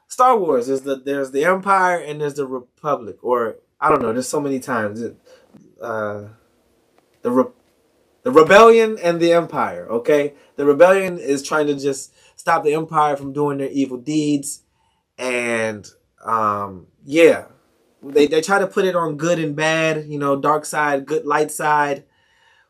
[0.09, 4.13] Star Wars is the there's the Empire and there's the Republic, or I don't know.
[4.13, 5.03] There's so many times.
[5.81, 6.29] Uh,
[7.23, 7.53] the Re-
[8.23, 10.35] the rebellion and the empire, okay?
[10.57, 14.63] The rebellion is trying to just stop the empire from doing their evil deeds.
[15.19, 15.89] And
[16.25, 17.47] um yeah.
[18.03, 21.27] They they try to put it on good and bad, you know, dark side, good
[21.27, 22.05] light side.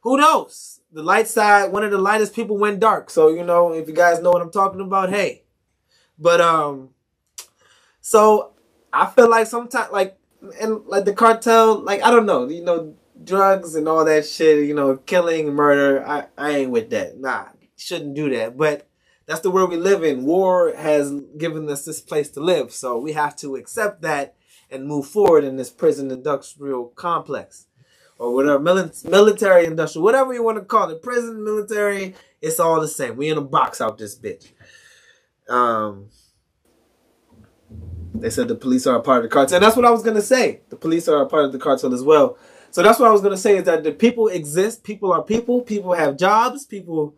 [0.03, 0.81] Who knows?
[0.93, 3.11] The light side, one of the lightest people went dark.
[3.11, 5.45] So, you know, if you guys know what I'm talking about, hey.
[6.19, 6.91] But um
[8.01, 8.55] so
[8.93, 10.19] I feel like sometimes like
[10.61, 14.67] and like the cartel, like I don't know, you know, drugs and all that shit,
[14.67, 16.07] you know, killing, murder.
[16.07, 17.19] I, I ain't with that.
[17.19, 17.47] Nah,
[17.77, 18.57] shouldn't do that.
[18.57, 18.89] But
[19.27, 20.25] that's the world we live in.
[20.25, 24.35] War has given us this place to live, so we have to accept that
[24.71, 27.67] and move forward in this prison industrial complex.
[28.19, 31.03] Or whatever, mili- military industrial, whatever you want to call it.
[31.03, 33.17] Prison, military, it's all the same.
[33.17, 34.49] We in a box out this bitch.
[35.49, 36.11] Um,
[38.15, 39.57] they said the police are a part of the cartel.
[39.57, 40.61] And that's what I was gonna say.
[40.69, 42.37] The police are a part of the cartel as well.
[42.71, 44.85] So that's what I was gonna say is that the people exist.
[44.85, 45.63] People are people.
[45.63, 46.65] People have jobs.
[46.65, 47.15] People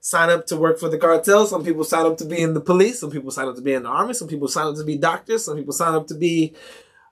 [0.00, 1.46] sign up to work for the cartel.
[1.46, 3.00] Some people sign up to be in the police.
[3.00, 4.14] Some people sign up to be in the army.
[4.14, 5.44] Some people sign up to be doctors.
[5.44, 6.54] Some people sign up to be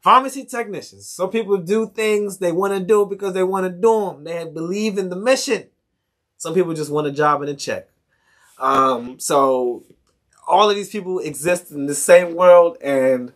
[0.03, 1.09] pharmacy technicians.
[1.09, 4.25] Some people do things they want to do because they want to do them.
[4.25, 5.65] They believe in the mission.
[6.37, 7.89] Some people just want a job and a check.
[8.59, 9.83] Um, so
[10.47, 13.33] all of these people exist in the same world and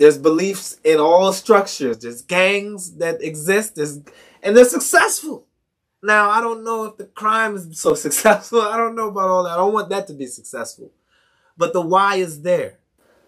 [0.00, 1.98] there's beliefs in all structures.
[1.98, 3.76] There's gangs that exist.
[3.76, 4.00] There's,
[4.42, 5.46] and they're successful.
[6.02, 8.62] Now, I don't know if the crime is so successful.
[8.62, 9.52] I don't know about all that.
[9.52, 10.90] I don't want that to be successful.
[11.54, 12.78] But the why is there.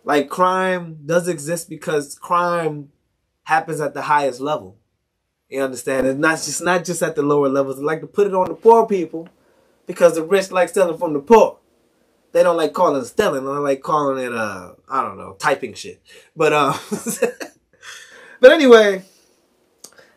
[0.02, 2.90] Like crime does exist because crime
[3.44, 4.78] happens at the highest level.
[5.50, 6.06] You understand?
[6.06, 7.76] It's not just not just at the lower levels.
[7.76, 9.28] They like to put it on the poor people
[9.86, 11.58] because the rich like stealing from the poor.
[12.32, 13.44] They don't like calling it stealing.
[13.44, 16.02] They like calling it uh I don't know typing shit.
[16.34, 16.74] But um,
[18.40, 19.04] but anyway,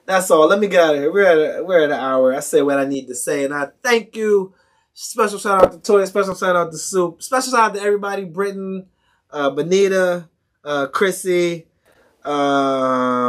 [0.05, 0.47] that's all.
[0.47, 1.11] Let me get out of here.
[1.11, 2.33] We're at a, we're at an hour.
[2.33, 4.53] I say what I need to say, and I thank you.
[4.93, 6.05] Special shout out to Toy.
[6.05, 7.21] Special shout out to Soup.
[7.21, 8.23] Special shout out to everybody.
[8.23, 8.85] Britain,
[9.29, 10.29] uh, Benita,
[10.63, 11.67] uh, Chrissy,
[12.23, 13.25] um,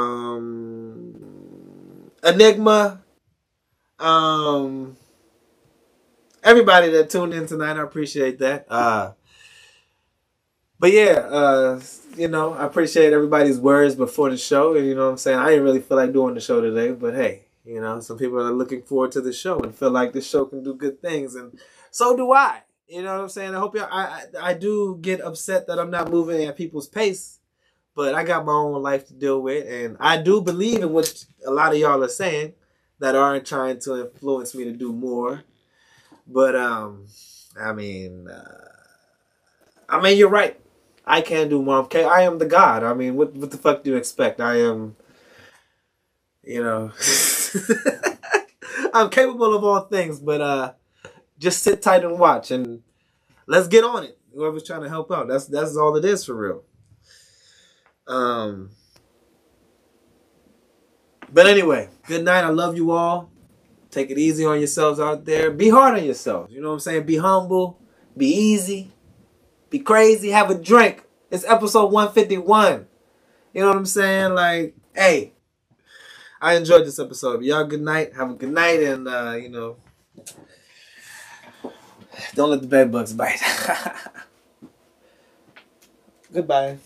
[2.23, 3.03] Enigma,
[3.99, 4.97] um,
[6.47, 7.77] everybody that tuned in tonight.
[7.77, 8.67] I appreciate that.
[8.71, 9.13] Uh,
[10.79, 11.81] but yeah, uh,
[12.17, 14.77] you know, I appreciate everybody's words before the show.
[14.77, 15.39] And you know what I'm saying?
[15.39, 18.39] I didn't really feel like doing the show today, but hey, you know, some people
[18.39, 21.35] are looking forward to the show and feel like the show can do good things.
[21.35, 21.59] And
[21.91, 22.63] so do I.
[22.87, 23.53] You know what I'm saying?
[23.53, 24.05] I hope y'all, I,
[24.41, 27.41] I, I do get upset that I'm not moving at people's pace,
[27.97, 29.67] but I got my own life to deal with.
[29.67, 32.53] And I do believe in what a lot of y'all are saying
[33.01, 35.43] that aren't trying to influence me to do more.
[36.27, 37.07] But, um,
[37.61, 38.59] I mean, uh,
[39.89, 40.59] I mean, you're right.
[41.07, 41.79] I can do more.
[41.81, 42.83] Okay, I am the God.
[42.83, 44.41] I mean, what what the fuck do you expect?
[44.41, 44.97] I am,
[46.45, 46.93] you know,
[48.95, 50.21] I'm capable of all things.
[50.21, 50.73] But uh,
[51.39, 52.83] just sit tight and watch, and
[53.47, 54.19] let's get on it.
[54.35, 56.65] Whoever's trying to help out, that's that's all it is for real.
[58.09, 58.71] Um.
[61.33, 62.45] But anyway, good night.
[62.45, 63.31] I love you all.
[63.97, 65.51] Take it easy on yourselves out there.
[65.51, 66.53] Be hard on yourselves.
[66.53, 67.05] You know what I'm saying?
[67.05, 67.81] Be humble.
[68.15, 68.93] Be easy.
[69.71, 70.29] Be crazy.
[70.29, 71.03] Have a drink.
[71.31, 72.87] It's episode 151.
[73.55, 74.35] You know what I'm saying?
[74.35, 75.33] Like, hey,
[76.43, 77.43] I enjoyed this episode.
[77.43, 78.15] Y'all, good night.
[78.15, 78.83] Have a good night.
[78.83, 79.79] And, uh, you know,
[82.35, 83.41] don't let the bed bugs bite.
[86.35, 86.77] Goodbye.